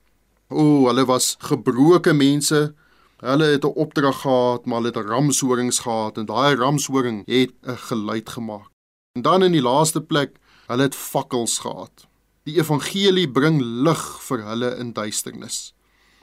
O, 0.48 0.86
hulle 0.88 1.04
was 1.04 1.34
gebroke 1.44 2.14
mense. 2.16 2.72
Hulle 3.20 3.48
het 3.52 3.64
'n 3.64 3.76
opdrag 3.84 4.22
gehad, 4.22 4.64
maar 4.66 4.80
hulle 4.80 4.92
het 4.92 5.04
ramshorings 5.04 5.78
gehad 5.84 6.18
en 6.18 6.26
daai 6.26 6.56
ramshoring 6.56 7.22
het 7.26 7.52
'n 7.62 7.76
geluid 7.76 8.28
gemaak. 8.28 8.70
En 9.16 9.22
dan 9.22 9.42
in 9.42 9.52
die 9.52 9.62
laaste 9.62 10.00
plek, 10.00 10.40
hulle 10.66 10.82
het 10.82 10.94
fakkels 10.94 11.58
gehad. 11.58 12.08
Die 12.44 12.56
evangelie 12.56 13.28
bring 13.28 13.60
lig 13.60 14.02
vir 14.22 14.40
hulle 14.42 14.76
in 14.78 14.92
duisternis. 14.92 15.74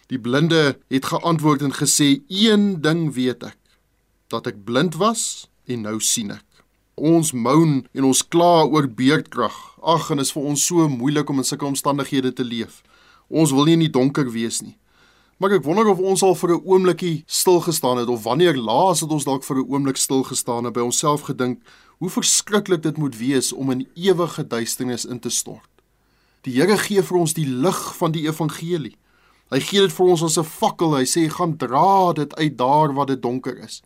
Die 0.07 0.19
blinde 0.19 0.79
het 0.89 1.05
geantwoord 1.05 1.61
en 1.61 1.73
gesê: 1.73 2.23
"Een 2.27 2.81
ding 2.81 3.13
weet 3.13 3.43
ek, 3.43 3.57
dat 4.27 4.47
ek 4.47 4.63
blind 4.63 4.95
was 4.95 5.47
en 5.65 5.81
nou 5.81 5.99
sien 5.99 6.31
ek." 6.31 6.48
Ons 6.99 7.31
moan 7.31 7.85
en 7.95 8.03
ons 8.03 8.21
kla 8.27 8.65
oor 8.67 8.89
beerdkrag. 8.91 9.55
Ag, 9.81 10.09
en 10.11 10.19
is 10.19 10.33
vir 10.35 10.43
ons 10.51 10.65
so 10.67 10.87
moeilik 10.91 11.29
om 11.31 11.39
in 11.39 11.47
sulke 11.47 11.65
omstandighede 11.65 12.33
te 12.35 12.43
leef. 12.43 12.81
Ons 13.29 13.53
wil 13.55 13.69
nie 13.69 13.77
in 13.77 13.85
die 13.85 13.93
donker 13.93 14.27
wees 14.33 14.59
nie. 14.61 14.75
Maar 15.39 15.55
ek 15.55 15.63
wonder 15.63 15.87
of 15.87 16.01
ons 16.03 16.23
al 16.27 16.35
vir 16.35 16.51
'n 16.57 16.63
oombliekie 16.67 17.23
stil 17.25 17.61
gestaan 17.63 17.97
het 17.97 18.09
of 18.11 18.23
wanneer 18.23 18.57
laas 18.57 18.99
het 18.99 19.09
ons 19.09 19.23
dalk 19.23 19.43
vir 19.43 19.57
'n 19.57 19.69
oomblik 19.71 19.97
stil 19.97 20.23
gestaan 20.23 20.65
en 20.65 20.73
by 20.73 20.81
onsself 20.81 21.21
gedink 21.21 21.63
hoe 21.99 22.09
verskriklik 22.09 22.83
dit 22.83 22.97
moet 22.97 23.15
wees 23.17 23.53
om 23.53 23.71
in 23.71 23.87
ewige 23.95 24.47
duisternis 24.47 25.05
in 25.05 25.19
te 25.19 25.29
stort. 25.29 25.69
Die 26.41 26.53
Here 26.53 26.77
gee 26.77 27.01
vir 27.01 27.17
ons 27.17 27.33
die 27.33 27.47
lig 27.47 27.95
van 27.95 28.11
die 28.11 28.27
evangelie. 28.27 28.97
Hy 29.49 29.59
gee 29.59 29.79
dit 29.79 29.93
vir 29.93 30.05
ons 30.05 30.23
as 30.23 30.37
'n 30.37 30.43
fakkel. 30.43 30.95
Hy 30.95 31.05
sê 31.05 31.29
gaan 31.29 31.57
dra 31.57 32.13
dit 32.13 32.35
uit 32.35 32.57
daar 32.57 32.93
waar 32.93 33.05
dit 33.05 33.21
donker 33.21 33.57
is. 33.57 33.81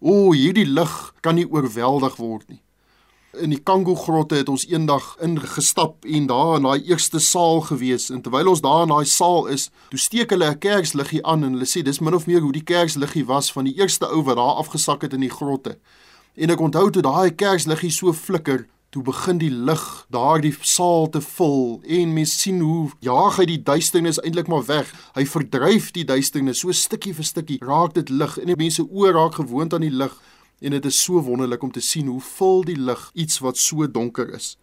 O, 0.00 0.32
hierdie 0.32 0.66
lig 0.68 0.94
kan 1.24 1.38
nie 1.38 1.46
oorweldig 1.48 2.16
word 2.20 2.48
nie. 2.50 2.60
In 3.36 3.52
die 3.52 3.60
Kango 3.60 3.94
grotte 3.96 4.36
het 4.36 4.48
ons 4.48 4.66
eendag 4.68 5.14
ingestap 5.24 6.04
en 6.04 6.26
daar 6.28 6.56
in 6.56 6.68
daai 6.68 6.84
eerste 6.88 7.20
saal 7.20 7.60
gewees 7.68 8.08
en 8.12 8.22
terwyl 8.24 8.48
ons 8.52 8.62
daar 8.64 8.84
in 8.84 8.92
daai 8.92 9.08
saal 9.08 9.48
is, 9.52 9.68
toe 9.90 10.00
steek 10.00 10.32
hulle 10.32 10.50
'n 10.50 10.58
kersliggie 10.58 11.24
aan 11.24 11.44
en 11.44 11.52
hulle 11.52 11.68
sê 11.68 11.82
dis 11.82 12.00
min 12.00 12.14
of 12.14 12.26
meer 12.26 12.40
hoe 12.40 12.52
die 12.52 12.64
kersliggie 12.64 13.26
was 13.26 13.52
van 13.52 13.64
die 13.64 13.76
eerste 13.76 14.06
ou 14.08 14.22
wat 14.22 14.36
daar 14.36 14.60
afgesak 14.60 15.02
het 15.02 15.12
in 15.12 15.20
die 15.20 15.36
grotte. 15.38 15.78
En 16.36 16.50
ek 16.50 16.60
onthou 16.60 16.90
toe 16.90 17.02
daai 17.02 17.30
kersliggie 17.30 17.90
so 17.90 18.12
flikker, 18.12 18.66
toe 18.90 19.02
begin 19.02 19.38
die 19.38 19.50
lig 19.50 19.84
daardie 20.14 20.54
saal 20.62 21.08
te 21.10 21.20
vul 21.20 21.80
en 21.98 22.14
mens 22.14 22.32
sien 22.40 22.60
hoe 22.64 22.90
jaag 23.04 23.40
hy 23.40 23.46
die 23.50 23.62
duisternis 23.62 24.20
eintlik 24.22 24.48
maar 24.48 24.64
weg. 24.68 24.92
Hy 25.16 25.26
verdryf 25.28 25.90
die 25.96 26.06
duisternis 26.08 26.62
so 26.62 26.72
stukkie 26.72 27.14
vir 27.16 27.26
stukkie. 27.26 27.58
Raak 27.64 27.96
dit 27.98 28.10
lig 28.10 28.38
en 28.40 28.52
die 28.52 28.58
mense 28.58 28.86
oor 28.86 29.16
raak 29.18 29.40
gewoond 29.40 29.76
aan 29.76 29.86
die 29.86 29.92
lig 29.92 30.14
en 30.60 30.72
dit 30.72 30.88
is 30.88 30.98
so 31.02 31.20
wonderlik 31.26 31.62
om 31.62 31.72
te 31.74 31.84
sien 31.84 32.08
hoe 32.08 32.22
vul 32.22 32.64
die 32.64 32.78
lig 32.78 33.10
iets 33.14 33.42
wat 33.44 33.60
so 33.60 33.86
donker 33.86 34.32
is. 34.34 34.54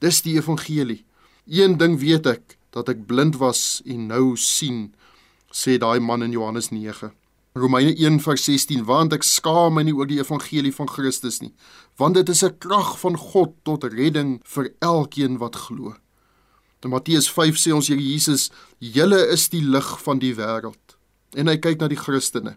Dis 0.00 0.22
die 0.22 0.36
evangelie. 0.38 1.02
Een 1.50 1.78
ding 1.80 1.98
weet 2.00 2.28
ek 2.30 2.58
dat 2.70 2.88
ek 2.92 3.06
blind 3.08 3.40
was 3.40 3.80
en 3.88 4.06
nou 4.12 4.36
sien, 4.38 4.92
sê 5.50 5.80
daai 5.82 5.98
man 5.98 6.22
in 6.22 6.36
Johannes 6.36 6.70
9. 6.70 7.10
Romeine 7.58 7.96
1:16 7.98 8.84
want 8.86 9.12
ek 9.12 9.24
skaam 9.26 9.74
my 9.74 9.82
nie 9.82 9.94
oor 9.96 10.06
die 10.06 10.20
evangelie 10.22 10.70
van 10.70 10.86
Christus 10.86 11.40
nie 11.42 11.50
want 12.00 12.16
dit 12.16 12.28
is 12.28 12.42
'n 12.44 12.58
krag 12.58 12.98
van 12.98 13.16
God 13.16 13.50
tot 13.62 13.84
redding 13.84 14.40
vir 14.44 14.72
elkeen 14.78 15.38
wat 15.38 15.56
glo. 15.56 15.94
In 16.82 16.90
Matteus 16.90 17.28
5 17.30 17.56
sê 17.56 17.72
ons 17.72 17.88
Here 17.88 18.00
Jesus, 18.00 18.50
"Julle 18.78 19.28
is 19.28 19.48
die 19.48 19.62
lig 19.62 20.02
van 20.02 20.18
die 20.18 20.34
wêreld." 20.34 20.96
En 21.36 21.46
hy 21.46 21.56
kyk 21.56 21.80
na 21.80 21.88
die 21.88 21.96
Christene. 21.96 22.56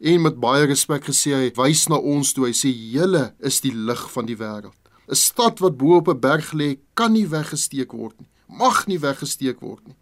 En 0.00 0.22
met 0.22 0.40
baie 0.40 0.66
respek 0.66 1.04
gesê 1.04 1.32
hy 1.32 1.50
wys 1.56 1.88
na 1.88 1.96
ons 1.96 2.32
toe 2.32 2.44
hy 2.44 2.52
sê, 2.52 2.68
"Julle 2.68 3.34
is 3.40 3.60
die 3.60 3.72
lig 3.72 4.12
van 4.12 4.26
die 4.26 4.36
wêreld." 4.36 4.76
'n 5.08 5.14
Stad 5.14 5.58
wat 5.60 5.76
bo 5.76 5.96
op 5.96 6.08
'n 6.08 6.20
berg 6.20 6.52
lê, 6.52 6.78
kan 6.94 7.12
nie 7.12 7.26
weggesteek 7.26 7.92
word 7.92 8.20
nie. 8.20 8.28
Mag 8.48 8.86
nie 8.86 8.98
weggesteek 8.98 9.60
word 9.60 9.86
nie. 9.86 9.96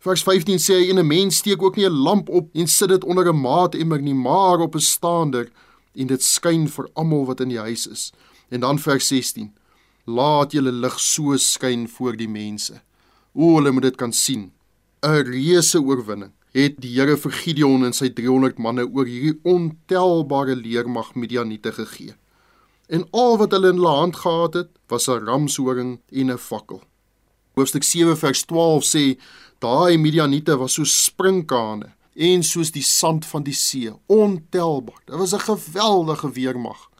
Vers 0.00 0.22
15 0.22 0.58
sê 0.58 0.74
hy 0.74 0.90
en 0.90 0.98
'n 0.98 1.06
mens 1.06 1.36
steek 1.36 1.62
ook 1.62 1.76
nie 1.76 1.86
'n 1.86 2.02
lamp 2.02 2.28
op 2.28 2.48
en 2.54 2.66
sit 2.66 2.88
dit 2.88 3.04
onder 3.04 3.28
'n 3.28 3.40
maatemmer 3.40 4.02
nie, 4.02 4.14
maar 4.14 4.60
op 4.60 4.74
'n 4.74 4.80
staander 4.80 5.48
en 5.96 6.06
dit 6.06 6.22
skyn 6.22 6.68
vir 6.68 6.88
almal 6.94 7.26
wat 7.26 7.40
in 7.40 7.48
die 7.48 7.58
huis 7.60 7.86
is. 7.86 8.12
En 8.50 8.60
dan 8.60 8.78
vers 8.78 9.08
16: 9.08 9.52
Laat 10.06 10.52
julle 10.52 10.72
lig 10.72 11.00
so 11.00 11.36
skyn 11.36 11.88
voor 11.88 12.16
die 12.16 12.28
mense. 12.28 12.82
O, 13.34 13.56
hulle 13.56 13.72
moet 13.72 13.90
dit 13.90 13.96
kan 13.96 14.12
sien. 14.12 14.52
'n 15.02 15.24
Reuse 15.26 15.80
oorwinning 15.80 16.32
het 16.56 16.78
die 16.80 16.94
Here 16.96 17.16
vir 17.20 17.32
Gideon 17.32 17.84
en 17.84 17.92
sy 17.92 18.08
300 18.16 18.58
manne 18.58 18.86
oor 18.86 19.06
hierdie 19.06 19.36
ontelbare 19.44 20.56
leermag 20.56 21.14
Midianiete 21.14 21.72
gegee. 21.76 22.14
En 22.88 23.04
al 23.12 23.36
wat 23.36 23.52
hulle 23.52 23.74
in 23.74 23.80
hulle 23.80 23.92
hand 23.92 24.16
gehad 24.16 24.54
het, 24.54 24.70
was 24.88 25.08
'n 25.08 25.26
ramshoring 25.26 26.00
en 26.12 26.30
'n 26.30 26.38
fakkel. 26.38 26.82
Hoofstuk 27.56 27.82
7 27.82 28.16
vers 28.16 28.44
12 28.44 28.84
sê 28.84 29.18
daai 29.60 29.98
Midianiete 29.98 30.56
was 30.56 30.72
so 30.72 30.84
sprinkane 30.84 31.95
en 32.16 32.42
soos 32.42 32.72
die 32.72 32.82
sand 32.82 33.26
van 33.28 33.44
die 33.44 33.54
see, 33.54 33.92
ontelbaar. 34.06 35.00
Dit 35.04 35.16
was 35.16 35.34
'n 35.34 35.38
geweldige 35.38 36.32
weermag. 36.32 36.90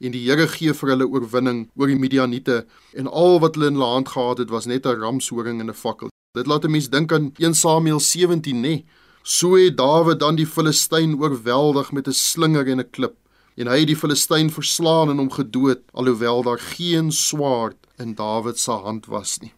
En 0.00 0.10
die 0.10 0.28
Here 0.28 0.48
gee 0.48 0.72
vir 0.74 0.88
hulle 0.88 1.06
oorwinning 1.06 1.70
oor 1.76 1.86
die 1.86 1.98
Midianiete 1.98 2.66
en 2.92 3.06
al 3.06 3.38
wat 3.40 3.54
hulle 3.54 3.66
in 3.66 3.74
hulle 3.74 3.92
hand 3.92 4.08
gehad 4.08 4.38
het 4.38 4.50
was 4.50 4.66
net 4.66 4.86
'n 4.86 5.00
ramshoring 5.00 5.60
en 5.60 5.68
'n 5.68 5.74
fakkel. 5.74 6.08
Dit 6.34 6.46
laat 6.46 6.64
'n 6.64 6.70
mens 6.70 6.88
dink 6.88 7.12
aan 7.12 7.32
1 7.38 7.54
Samuel 7.54 8.00
17, 8.00 8.60
nê? 8.62 8.84
So 9.22 9.54
het 9.54 9.76
Dawid 9.76 10.20
dan 10.20 10.36
die 10.36 10.46
Filistyn 10.46 11.20
oorweldig 11.20 11.92
met 11.92 12.08
'n 12.08 12.12
slinger 12.12 12.66
en 12.66 12.80
'n 12.80 12.90
klip 12.90 13.14
en 13.56 13.66
hy 13.66 13.82
het 13.82 13.90
die 13.90 13.96
Filistyn 13.96 14.50
verslaan 14.50 15.10
en 15.12 15.20
hom 15.20 15.30
gedood 15.30 15.82
alhoewel 15.92 16.42
daar 16.42 16.58
geen 16.58 17.12
swaard 17.12 17.76
in 17.98 18.14
Dawid 18.14 18.58
se 18.58 18.70
hand 18.70 19.06
was 19.06 19.38
nie. 19.38 19.52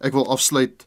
Ek 0.00 0.12
wil 0.12 0.28
afsluit 0.28 0.86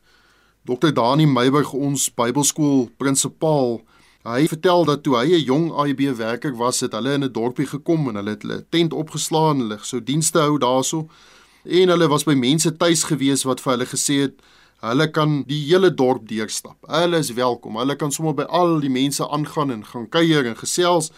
Dr. 0.64 0.94
Dani 0.96 1.26
Meyburg 1.28 1.74
ons 1.76 2.06
Bybelskool 2.16 2.86
prinsipaal. 2.96 3.82
Hy 4.24 4.46
vertel 4.48 4.86
dat 4.88 5.02
toe 5.04 5.18
hy 5.18 5.36
'n 5.36 5.44
jong 5.44 5.66
AIB 5.76 6.16
werker 6.16 6.56
was, 6.56 6.80
het 6.80 6.94
hulle 6.94 7.14
in 7.14 7.24
'n 7.24 7.32
dorpie 7.32 7.68
gekom 7.68 8.08
en 8.08 8.16
hulle 8.16 8.30
het 8.30 8.42
hulle 8.42 8.66
tent 8.70 8.94
opgeslaan, 8.94 9.60
hulle 9.60 9.78
sou 9.82 10.00
dienste 10.04 10.40
hou 10.40 10.58
daarso. 10.58 11.10
En 11.66 11.90
hulle 11.90 12.08
was 12.08 12.24
by 12.24 12.34
mense 12.34 12.78
tuis 12.78 13.04
gewees 13.04 13.44
wat 13.44 13.60
vir 13.60 13.72
hulle 13.74 13.86
gesê 13.86 14.22
het 14.22 14.36
Hulle 14.84 15.12
kan 15.12 15.44
die 15.48 15.64
hele 15.64 15.94
dorp 15.94 16.28
deurstap. 16.28 16.76
Hulle 16.88 17.18
is 17.18 17.34
welkom. 17.34 17.78
Hulle 17.78 17.96
kan 17.96 18.12
sommer 18.12 18.34
by 18.34 18.44
al 18.44 18.80
die 18.80 18.90
mense 18.90 19.30
aangaan 19.30 19.72
en 19.72 19.86
gaan 19.86 20.10
kuier 20.10 20.46
en 20.46 20.58
gesels. 20.58 21.12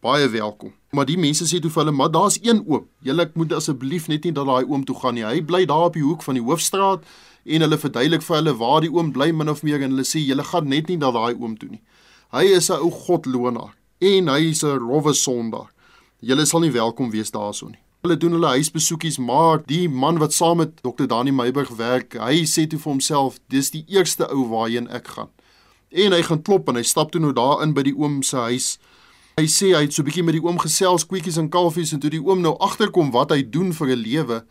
Baie 0.00 0.28
welkom. 0.28 0.72
Maar 0.90 1.06
die 1.06 1.18
mense 1.18 1.44
sê 1.44 1.60
toe 1.60 1.70
vir 1.70 1.84
hulle, 1.84 1.96
"Maar 1.96 2.10
daar's 2.10 2.38
een 2.42 2.64
oom. 2.66 2.88
Julle 3.02 3.30
moet 3.34 3.52
asseblief 3.52 4.08
net 4.08 4.24
nie 4.24 4.32
dat 4.32 4.46
daai 4.46 4.64
oom 4.64 4.84
toe 4.84 4.96
gaan 4.96 5.14
nie. 5.14 5.24
Hy 5.24 5.40
bly 5.42 5.64
daar 5.64 5.84
op 5.84 5.92
die 5.92 6.02
hoek 6.02 6.22
van 6.22 6.34
die 6.34 6.42
hoofstraat." 6.42 7.04
En 7.44 7.60
hulle 7.60 7.78
verduidelik 7.78 8.22
vir 8.22 8.36
hulle 8.36 8.56
waar 8.56 8.80
die 8.80 8.90
oom 8.92 9.12
bly 9.12 9.30
min 9.32 9.48
of 9.48 9.62
meer 9.62 9.82
en 9.82 9.90
hulle 9.90 10.06
sê, 10.06 10.20
"Julle 10.22 10.44
gaan 10.44 10.68
net 10.68 10.88
nie 10.88 10.96
dat 10.96 11.14
daai 11.14 11.34
oom 11.34 11.56
toe 11.56 11.68
nie. 11.68 11.82
Hy 12.32 12.44
is 12.44 12.70
'n 12.70 12.80
ou 12.80 12.90
godlonaar 12.90 13.74
en 14.00 14.28
hy 14.28 14.50
is 14.50 14.62
'n 14.62 14.78
rowwe 14.78 15.12
sondaar. 15.12 15.70
Julle 16.20 16.46
sal 16.46 16.60
nie 16.60 16.70
welkom 16.70 17.10
wees 17.10 17.30
daarso 17.30 17.68
nie." 17.68 17.82
Hulle 18.02 18.16
doen 18.16 18.32
hulle 18.32 18.46
huisbesoekies, 18.46 19.18
maar 19.18 19.60
die 19.66 19.88
man 19.88 20.18
wat 20.18 20.32
saam 20.32 20.56
met 20.56 20.82
Dr. 20.82 21.06
Dani 21.06 21.30
Meyburg 21.30 21.68
werk, 21.78 22.16
hy 22.18 22.40
sê 22.50 22.66
toe 22.66 22.78
vir 22.78 22.90
homself, 22.90 23.36
dis 23.48 23.70
die 23.70 23.84
eerste 23.86 24.26
ou 24.26 24.48
waarheen 24.50 24.88
ek 24.90 25.06
gaan. 25.06 25.28
En 25.90 26.12
hy 26.12 26.22
gaan 26.22 26.42
klop 26.42 26.68
en 26.68 26.74
hy 26.74 26.82
stap 26.82 27.12
toe 27.12 27.20
nou 27.20 27.30
daar 27.32 27.62
in 27.62 27.76
by 27.76 27.84
die 27.86 27.94
oom 27.94 28.24
se 28.26 28.36
huis. 28.36 28.78
Hy 29.38 29.44
sê 29.46 29.70
hy 29.76 29.84
het 29.86 29.94
so 29.94 30.02
'n 30.02 30.06
bietjie 30.10 30.24
met 30.24 30.34
die 30.34 30.42
oom 30.42 30.58
gesels, 30.58 31.06
kweekies 31.06 31.38
en 31.38 31.48
kalfies 31.48 31.92
en 31.92 32.00
toe 32.00 32.10
die 32.10 32.20
oom 32.20 32.42
nou 32.42 32.56
agterkom 32.58 33.12
wat 33.12 33.30
hy 33.30 33.42
doen 33.42 33.72
vir 33.72 33.94
'n 33.94 34.02
lewe, 34.02 34.42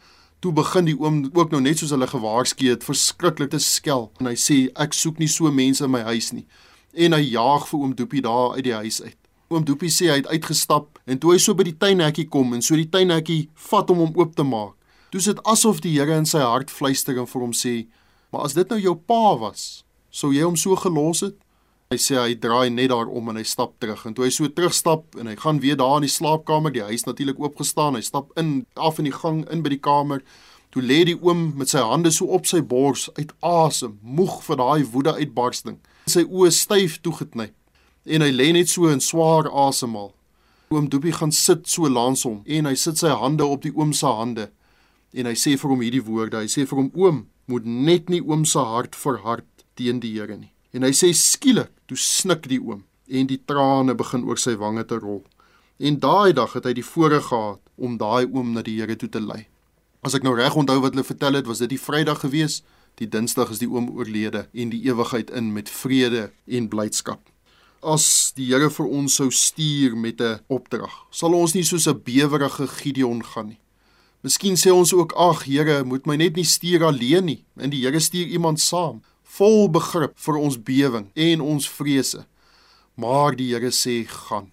toe 0.42 0.52
begin 0.58 0.88
die 0.90 0.98
oom 0.98 1.22
ook 1.38 1.52
nou 1.54 1.62
net 1.62 1.80
soos 1.80 1.94
hulle 1.94 2.08
gewaarsku 2.10 2.72
het, 2.72 2.86
verskriklik 2.86 3.54
te 3.54 3.60
skel. 3.62 4.10
En 4.20 4.32
hy 4.32 4.36
sê 4.40 4.58
ek 4.82 4.96
soek 4.98 5.22
nie 5.22 5.30
so 5.30 5.52
mense 5.54 5.86
in 5.86 5.94
my 5.94 6.02
huis 6.10 6.32
nie. 6.34 6.48
En 6.98 7.14
hy 7.16 7.22
jaag 7.30 7.68
vir 7.70 7.80
oom 7.80 7.94
Doopie 7.98 8.24
daar 8.26 8.58
uit 8.58 8.66
die 8.66 8.74
huis 8.74 9.02
uit. 9.06 9.18
Oom 9.52 9.66
Doopie 9.68 9.92
sê 9.94 10.10
hy 10.10 10.18
het 10.22 10.32
uitgestap 10.32 11.00
en 11.06 11.22
toe 11.22 11.36
hy 11.36 11.42
so 11.44 11.54
by 11.58 11.68
die 11.68 11.78
tuinhekkie 11.78 12.26
kom 12.34 12.56
en 12.58 12.66
so 12.66 12.80
die 12.80 12.90
tuinhekkie 12.90 13.52
vat 13.70 13.92
hom 13.94 14.02
om 14.08 14.18
oop 14.18 14.34
te 14.36 14.46
maak. 14.48 14.74
Toe 15.12 15.22
sit 15.22 15.42
asof 15.46 15.82
die 15.84 15.94
Here 15.98 16.16
in 16.18 16.26
sy 16.26 16.42
hart 16.42 16.72
fluister 16.72 17.18
en 17.20 17.28
vir 17.28 17.42
hom 17.42 17.54
sê: 17.54 17.88
"Maar 18.32 18.48
as 18.48 18.54
dit 18.56 18.70
nou 18.70 18.80
jou 18.80 18.96
pa 18.96 19.36
was, 19.38 19.84
sou 20.10 20.32
jy 20.32 20.42
hom 20.42 20.56
so 20.56 20.76
gelos 20.76 21.22
het?" 21.22 21.36
Hy 21.92 21.98
sê 22.00 22.16
hy 22.16 22.36
draai 22.40 22.70
net 22.72 22.88
daarom 22.88 23.34
en 23.34 23.36
hy 23.36 23.44
stap 23.44 23.74
terug. 23.84 24.06
En 24.08 24.14
toe 24.16 24.24
hy 24.24 24.30
so 24.32 24.48
terugstap 24.48 25.18
en 25.20 25.28
hy 25.28 25.34
gaan 25.36 25.58
weer 25.60 25.76
daar 25.76 25.98
in 26.00 26.06
die 26.06 26.14
slaapkamer, 26.14 26.72
die 26.72 26.86
huis 26.88 27.04
natuurlik 27.04 27.42
oopgestaan. 27.44 27.98
Hy 28.00 28.06
stap 28.08 28.30
in 28.40 28.62
af 28.80 29.02
in 29.02 29.10
die 29.10 29.18
gang 29.18 29.42
in 29.52 29.60
by 29.66 29.74
die 29.74 29.82
kamer. 29.84 30.24
Toe 30.72 30.80
lê 30.80 31.02
die 31.10 31.18
oom 31.20 31.50
met 31.60 31.74
sy 31.74 31.84
hande 31.84 32.14
so 32.16 32.30
op 32.32 32.48
sy 32.48 32.62
bors 32.64 33.10
uit 33.18 33.34
asem, 33.44 33.98
moeg 34.00 34.38
vir 34.46 34.62
daai 34.62 34.86
woede 34.94 35.18
uitbarsting. 35.18 35.82
Sy 36.08 36.24
oë 36.30 36.54
styf 36.56 36.96
toegeknyp 37.04 37.52
en 38.08 38.24
hy 38.24 38.32
lê 38.32 38.48
net 38.56 38.72
so 38.72 38.88
in 38.88 39.04
swaar 39.04 39.52
asemhaal. 39.52 40.14
Oom 40.72 40.88
Doopie 40.88 41.12
gaan 41.12 41.36
sit 41.36 41.68
so 41.68 41.92
langs 41.92 42.24
hom 42.24 42.40
en 42.48 42.72
hy 42.72 42.76
sit 42.80 43.04
sy 43.04 43.12
hande 43.12 43.44
op 43.44 43.68
die 43.68 43.74
oom 43.76 43.92
se 43.92 44.08
hande 44.08 44.48
en 45.12 45.28
hy 45.28 45.36
sê 45.36 45.58
vir 45.60 45.76
hom 45.76 45.84
hierdie 45.84 46.06
woorde. 46.08 46.40
Hy 46.40 46.48
sê 46.48 46.64
vir 46.64 46.86
hom: 46.86 46.90
"Oom, 46.96 47.28
moet 47.52 47.68
net 47.68 48.10
nie 48.10 48.24
oom 48.24 48.48
se 48.48 48.64
hart 48.64 48.96
verhard 48.96 49.68
teen 49.76 50.00
die 50.00 50.16
Here 50.16 50.40
nie." 50.40 50.54
En 50.74 50.84
hy 50.84 50.92
sê 50.96 51.12
skielik, 51.14 51.72
toe 51.88 51.98
snik 51.98 52.48
die 52.48 52.62
oom 52.62 52.86
en 53.12 53.28
die 53.28 53.42
trane 53.44 53.96
begin 53.96 54.24
oor 54.24 54.40
sy 54.40 54.56
wange 54.56 54.86
te 54.88 55.00
rol. 55.00 55.24
En 55.80 56.00
daai 56.00 56.32
dag 56.34 56.54
het 56.54 56.66
hy 56.70 56.74
die 56.78 56.86
voorreg 56.86 57.28
gehad 57.28 57.60
om 57.76 57.98
daai 57.98 58.30
oom 58.30 58.54
na 58.54 58.62
die 58.62 58.78
Here 58.80 58.96
toe 58.96 59.10
te 59.10 59.20
lei. 59.20 59.48
As 60.02 60.16
ek 60.16 60.24
nou 60.24 60.36
reg 60.38 60.56
onthou 60.56 60.80
wat 60.82 60.96
hulle 60.96 61.04
vertel 61.04 61.36
het, 61.40 61.50
was 61.50 61.60
dit 61.60 61.74
die 61.74 61.82
Vrydag 61.82 62.24
gewees. 62.24 62.62
Die 63.02 63.10
Dinsdag 63.10 63.52
is 63.52 63.60
die 63.60 63.70
oom 63.70 63.90
oorlede 63.98 64.48
en 64.54 64.72
die 64.72 64.84
ewigheid 64.88 65.30
in 65.30 65.52
met 65.54 65.70
vrede 65.70 66.30
en 66.48 66.72
blydskap 66.72 67.32
as 67.82 68.32
die 68.38 68.48
Here 68.52 68.70
vir 68.70 68.88
ons 68.88 69.18
sou 69.18 69.30
stuur 69.32 69.96
met 69.98 70.22
'n 70.22 70.40
opdrag, 70.48 70.92
sal 71.12 71.34
ons 71.34 71.54
nie 71.54 71.64
soos 71.64 71.88
'n 71.88 72.02
bewerige 72.04 72.68
Gideon 72.68 73.24
gaan 73.24 73.48
nie. 73.48 73.60
Miskien 74.24 74.56
sê 74.56 74.72
ons 74.72 74.94
ook: 74.94 75.14
"Ag 75.14 75.46
Here, 75.46 75.84
moet 75.84 76.06
my 76.06 76.16
net 76.16 76.36
nie 76.36 76.46
stuur 76.46 76.84
alleen 76.84 77.26
nie." 77.26 77.44
En 77.58 77.70
die 77.70 77.82
Here 77.82 78.00
stuur 78.00 78.28
iemand 78.28 78.60
saam, 78.60 79.02
vol 79.38 79.70
begrip 79.72 80.18
vir 80.20 80.40
ons 80.40 80.58
bewing 80.60 81.08
en 81.16 81.42
ons 81.42 81.70
vrese. 81.70 82.26
Maar 83.00 83.36
die 83.36 83.54
Here 83.54 83.72
sê: 83.72 84.04
"Gaan." 84.08 84.52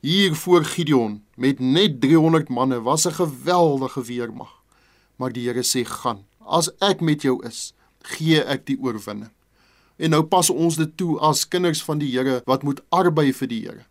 Hier 0.00 0.34
voor 0.34 0.64
Gideon 0.64 1.22
met 1.34 1.58
net 1.58 2.00
300 2.00 2.48
manne 2.48 2.80
was 2.82 3.06
'n 3.06 3.12
geweldige 3.12 4.02
weermag. 4.02 4.52
Maar 5.16 5.32
die 5.32 5.48
Here 5.48 5.62
sê: 5.62 5.84
"Gaan. 5.84 6.24
As 6.38 6.70
ek 6.78 7.00
met 7.00 7.22
jou 7.22 7.44
is, 7.46 7.74
gee 8.02 8.42
ek 8.42 8.66
die 8.66 8.78
oorwinning." 8.80 9.30
En 9.96 10.10
nou 10.10 10.22
pas 10.22 10.50
ons 10.50 10.76
dit 10.76 10.96
toe 10.96 11.18
as 11.18 11.48
kinders 11.48 11.82
van 11.82 11.98
die 11.98 12.10
Here 12.10 12.42
wat 12.44 12.62
moet 12.62 12.80
arbei 12.88 13.32
vir 13.32 13.48
die 13.48 13.60
Here. 13.60 13.86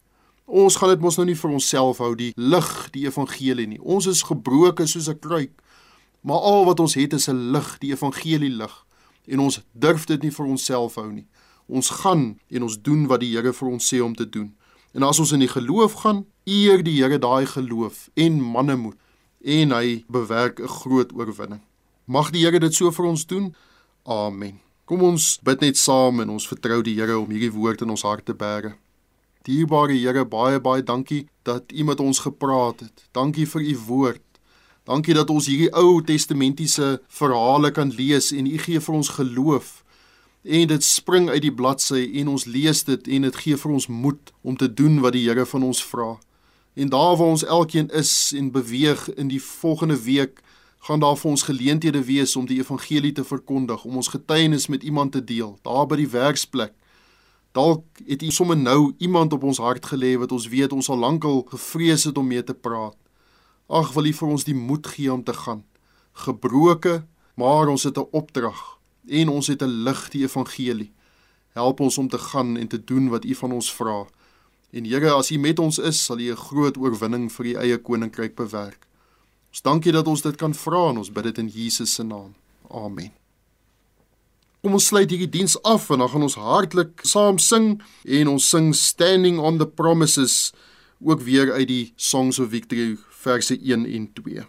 Ons 0.45 0.75
gaan 0.75 0.89
dit 0.89 0.99
mos 0.99 1.17
nou 1.17 1.25
nie 1.25 1.35
vir 1.35 1.51
onsself 1.51 1.97
hou 1.97 2.15
die 2.15 2.33
lig, 2.35 2.89
die 2.91 3.05
evangelie 3.05 3.67
nie. 3.67 3.81
Ons 3.81 4.05
is 4.05 4.21
gebroken 4.21 4.87
soos 4.87 5.09
'n 5.09 5.19
kruik. 5.19 5.51
Maar 6.21 6.39
al 6.39 6.65
wat 6.65 6.79
ons 6.79 6.93
het 6.93 7.13
is 7.13 7.27
'n 7.27 7.51
lig, 7.51 7.77
die 7.79 7.91
evangelie 7.91 8.49
lig. 8.49 8.84
En 9.27 9.39
ons 9.39 9.61
durf 9.71 10.05
dit 10.05 10.21
nie 10.21 10.31
vir 10.31 10.45
onsself 10.45 10.95
hou 10.95 11.11
nie. 11.11 11.27
Ons 11.67 11.89
gaan 12.01 12.39
en 12.49 12.63
ons 12.63 12.81
doen 12.81 13.07
wat 13.07 13.19
die 13.19 13.33
Here 13.33 13.53
vir 13.53 13.69
ons 13.69 13.93
sê 13.93 14.01
om 14.03 14.15
te 14.15 14.29
doen. 14.29 14.53
En 14.93 15.03
as 15.03 15.19
ons 15.19 15.31
in 15.31 15.41
die 15.43 15.51
geloof 15.51 15.93
gaan, 16.03 16.25
eer 16.45 16.83
die 16.83 17.01
Here 17.01 17.19
daai 17.19 17.45
geloof 17.45 18.09
en 18.13 18.41
mannemoed 18.41 18.97
en 19.45 19.71
hy 19.71 20.05
bewerk 20.07 20.59
'n 20.59 20.67
groot 20.67 21.13
oorwinning. 21.13 21.61
Mag 22.05 22.31
die 22.31 22.45
Here 22.45 22.59
dit 22.59 22.73
so 22.73 22.91
vir 22.91 23.05
ons 23.05 23.25
doen. 23.25 23.55
Amen. 24.03 24.59
Kom 24.85 25.01
ons 25.01 25.39
bid 25.43 25.61
net 25.61 25.77
saam 25.77 26.19
en 26.21 26.29
ons 26.29 26.47
vertrou 26.47 26.81
die 26.81 26.95
Here 26.95 27.19
om 27.19 27.29
hierdie 27.29 27.53
woord 27.53 27.81
in 27.81 27.89
ons 27.89 28.03
harte 28.05 28.23
te 28.23 28.33
bære. 28.33 28.75
Dierbare 29.43 29.93
Here, 29.93 30.25
baie 30.25 30.59
baie 30.59 30.83
dankie 30.83 31.27
dat 31.43 31.71
U 31.73 31.83
met 31.83 31.99
ons 31.99 32.19
gepraat 32.19 32.79
het. 32.79 33.05
Dankie 33.11 33.45
vir 33.45 33.61
U 33.61 33.77
woord. 33.87 34.24
Dankie 34.85 35.15
dat 35.17 35.31
ons 35.33 35.47
hierdie 35.49 35.71
Ou 35.73 35.97
Testamentiese 36.05 36.99
verhale 37.09 37.71
kan 37.73 37.89
lees 37.97 38.29
en 38.35 38.45
U 38.45 38.57
gee 38.61 38.77
vir 38.77 38.93
ons 38.93 39.07
geloof. 39.17 39.81
En 40.45 40.67
dit 40.69 40.83
spring 40.85 41.29
uit 41.29 41.41
die 41.41 41.53
bladsy 41.53 42.03
en 42.21 42.27
ons 42.35 42.43
lees 42.45 42.83
dit 42.85 43.07
en 43.17 43.25
dit 43.25 43.39
gee 43.41 43.57
vir 43.57 43.71
ons 43.73 43.87
moed 43.89 44.29
om 44.45 44.57
te 44.57 44.69
doen 44.69 44.99
wat 45.01 45.15
die 45.15 45.23
Here 45.25 45.45
van 45.49 45.63
ons 45.65 45.81
vra. 45.81 46.19
En 46.77 46.91
daar 46.93 47.15
waar 47.17 47.33
ons 47.33 47.45
elkeen 47.45 47.89
is 47.97 48.11
en 48.37 48.51
beweeg 48.53 49.07
in 49.15 49.31
die 49.31 49.41
volgende 49.41 49.97
week 50.03 50.43
gaan 50.85 51.01
daar 51.01 51.17
vir 51.17 51.31
ons 51.31 51.47
geleenthede 51.47 52.03
wees 52.05 52.35
om 52.35 52.45
die 52.45 52.59
evangelie 52.61 53.11
te 53.11 53.23
verkondig, 53.25 53.87
om 53.89 53.95
ons 53.97 54.11
getuienis 54.13 54.67
met 54.67 54.83
iemand 54.83 55.15
te 55.17 55.23
deel, 55.23 55.55
daar 55.65 55.87
by 55.89 55.97
die 55.97 56.11
werksplek. 56.13 56.75
Dalk 57.57 58.03
het 58.05 58.21
U 58.21 58.29
sommer 58.29 58.57
nou 58.57 58.93
iemand 58.97 59.33
op 59.33 59.43
ons 59.49 59.57
hart 59.57 59.85
gelê 59.89 60.13
wat 60.21 60.31
ons 60.31 60.45
weet 60.51 60.77
ons 60.77 60.89
al 60.93 61.01
lankal 61.01 61.41
gevrees 61.49 62.05
het 62.05 62.17
om 62.21 62.27
mee 62.27 62.43
te 62.43 62.53
praat. 62.53 62.99
Ag, 63.67 63.93
wil 63.93 64.05
U 64.05 64.13
vir 64.13 64.29
ons 64.29 64.43
die 64.45 64.55
moed 64.55 64.87
gee 64.87 65.13
om 65.13 65.23
te 65.23 65.33
gaan. 65.33 65.63
Gebroke, 66.25 67.05
maar 67.35 67.67
ons 67.67 67.83
het 67.83 67.97
'n 67.97 68.07
opdrag 68.11 68.79
en 69.07 69.29
ons 69.29 69.47
het 69.47 69.61
'n 69.61 69.83
lig, 69.83 70.09
die 70.09 70.23
evangelie. 70.23 70.91
Help 71.49 71.79
ons 71.79 71.97
om 71.97 72.07
te 72.07 72.17
gaan 72.17 72.57
en 72.57 72.67
te 72.67 72.83
doen 72.83 73.09
wat 73.09 73.25
U 73.25 73.35
van 73.35 73.51
ons 73.51 73.73
vra. 73.73 74.05
En 74.71 74.85
Here, 74.85 75.11
as 75.11 75.31
U 75.31 75.37
met 75.37 75.59
ons 75.59 75.77
is, 75.77 76.05
sal 76.05 76.19
U 76.19 76.31
'n 76.31 76.35
groot 76.35 76.77
oorwinning 76.77 77.31
vir 77.31 77.45
U 77.45 77.53
eie 77.53 77.77
koninkryk 77.77 78.35
bewerk. 78.35 78.87
Ons 79.49 79.61
dankie 79.61 79.91
dat 79.91 80.07
ons 80.07 80.21
dit 80.21 80.35
kan 80.35 80.53
vra 80.53 80.89
en 80.89 80.97
ons 80.97 81.11
bid 81.11 81.23
dit 81.23 81.37
in 81.37 81.47
Jesus 81.47 81.93
se 81.93 82.03
naam. 82.03 82.33
Amen. 82.69 83.11
Kom 84.61 84.73
ons 84.73 84.85
sluit 84.85 85.09
hierdie 85.09 85.29
diens 85.29 85.61
af 85.63 85.89
en 85.89 85.99
dan 86.01 86.09
gaan 86.09 86.21
ons 86.21 86.35
hartlik 86.35 86.99
saam 87.03 87.37
sing 87.37 87.81
en 88.03 88.27
ons 88.27 88.49
sing 88.49 88.75
Standing 88.75 89.39
on 89.39 89.57
the 89.57 89.67
Promises 89.67 90.53
ook 90.99 91.21
weer 91.21 91.53
uit 91.53 91.67
die 91.67 91.93
Songs 91.95 92.39
of 92.39 92.49
Victory 92.49 92.97
verse 93.25 93.57
1 93.59 93.87
en 93.87 94.13
2. 94.13 94.45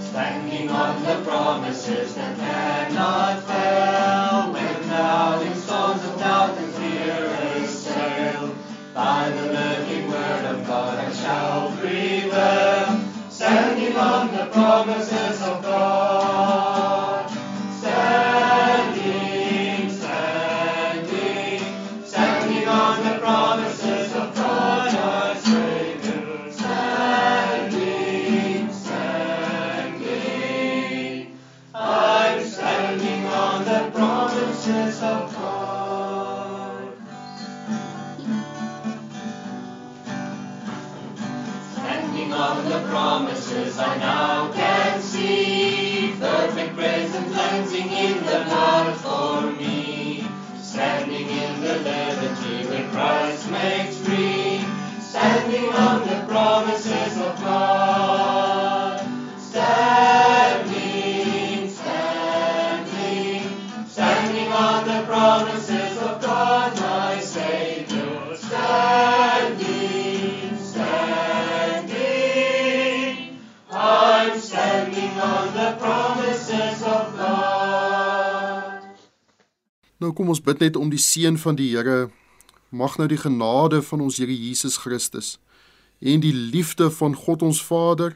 Standing 0.00 0.70
on 0.70 1.02
the 1.02 1.20
promises 1.22 2.14
that 2.14 2.35
King 42.26 42.34
of 42.34 42.68
the 42.68 42.80
promises 42.88 43.78
I 43.78 43.98
now 43.98 44.50
can 44.50 45.00
see. 45.00 46.12
Perfect 46.18 46.74
grace 46.74 47.14
and 47.14 47.32
cleansing 47.32 47.88
in 47.88 48.16
the 48.16 48.42
blood 48.48 48.96
Nou 80.06 80.12
kom 80.14 80.28
ons 80.30 80.38
bid 80.38 80.60
net 80.62 80.76
om 80.78 80.86
die 80.86 81.02
seën 81.02 81.34
van 81.42 81.56
die 81.58 81.72
Here. 81.72 82.12
Mag 82.70 82.94
nou 83.00 83.08
die 83.10 83.18
genade 83.18 83.80
van 83.82 84.04
ons 84.04 84.20
Here 84.22 84.34
Jesus 84.34 84.78
Christus 84.78 85.40
en 85.98 86.20
die 86.22 86.34
liefde 86.34 86.90
van 86.92 87.16
God 87.16 87.42
ons 87.42 87.58
Vader 87.64 88.14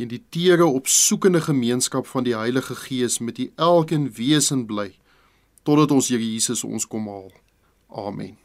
en 0.00 0.08
die 0.08 0.22
teere 0.32 0.64
opsoekende 0.64 1.42
gemeenskap 1.44 2.06
van 2.08 2.24
die 2.24 2.36
Heilige 2.38 2.78
Gees 2.86 3.18
met 3.18 3.42
u 3.42 3.50
elkeen 3.56 4.06
wesen 4.16 4.64
bly 4.70 4.94
totdat 5.66 5.92
ons 5.92 6.08
Here 6.08 6.24
Jesus 6.24 6.64
ons 6.64 6.88
kom 6.88 7.10
haal. 7.12 7.34
Amen. 7.90 8.38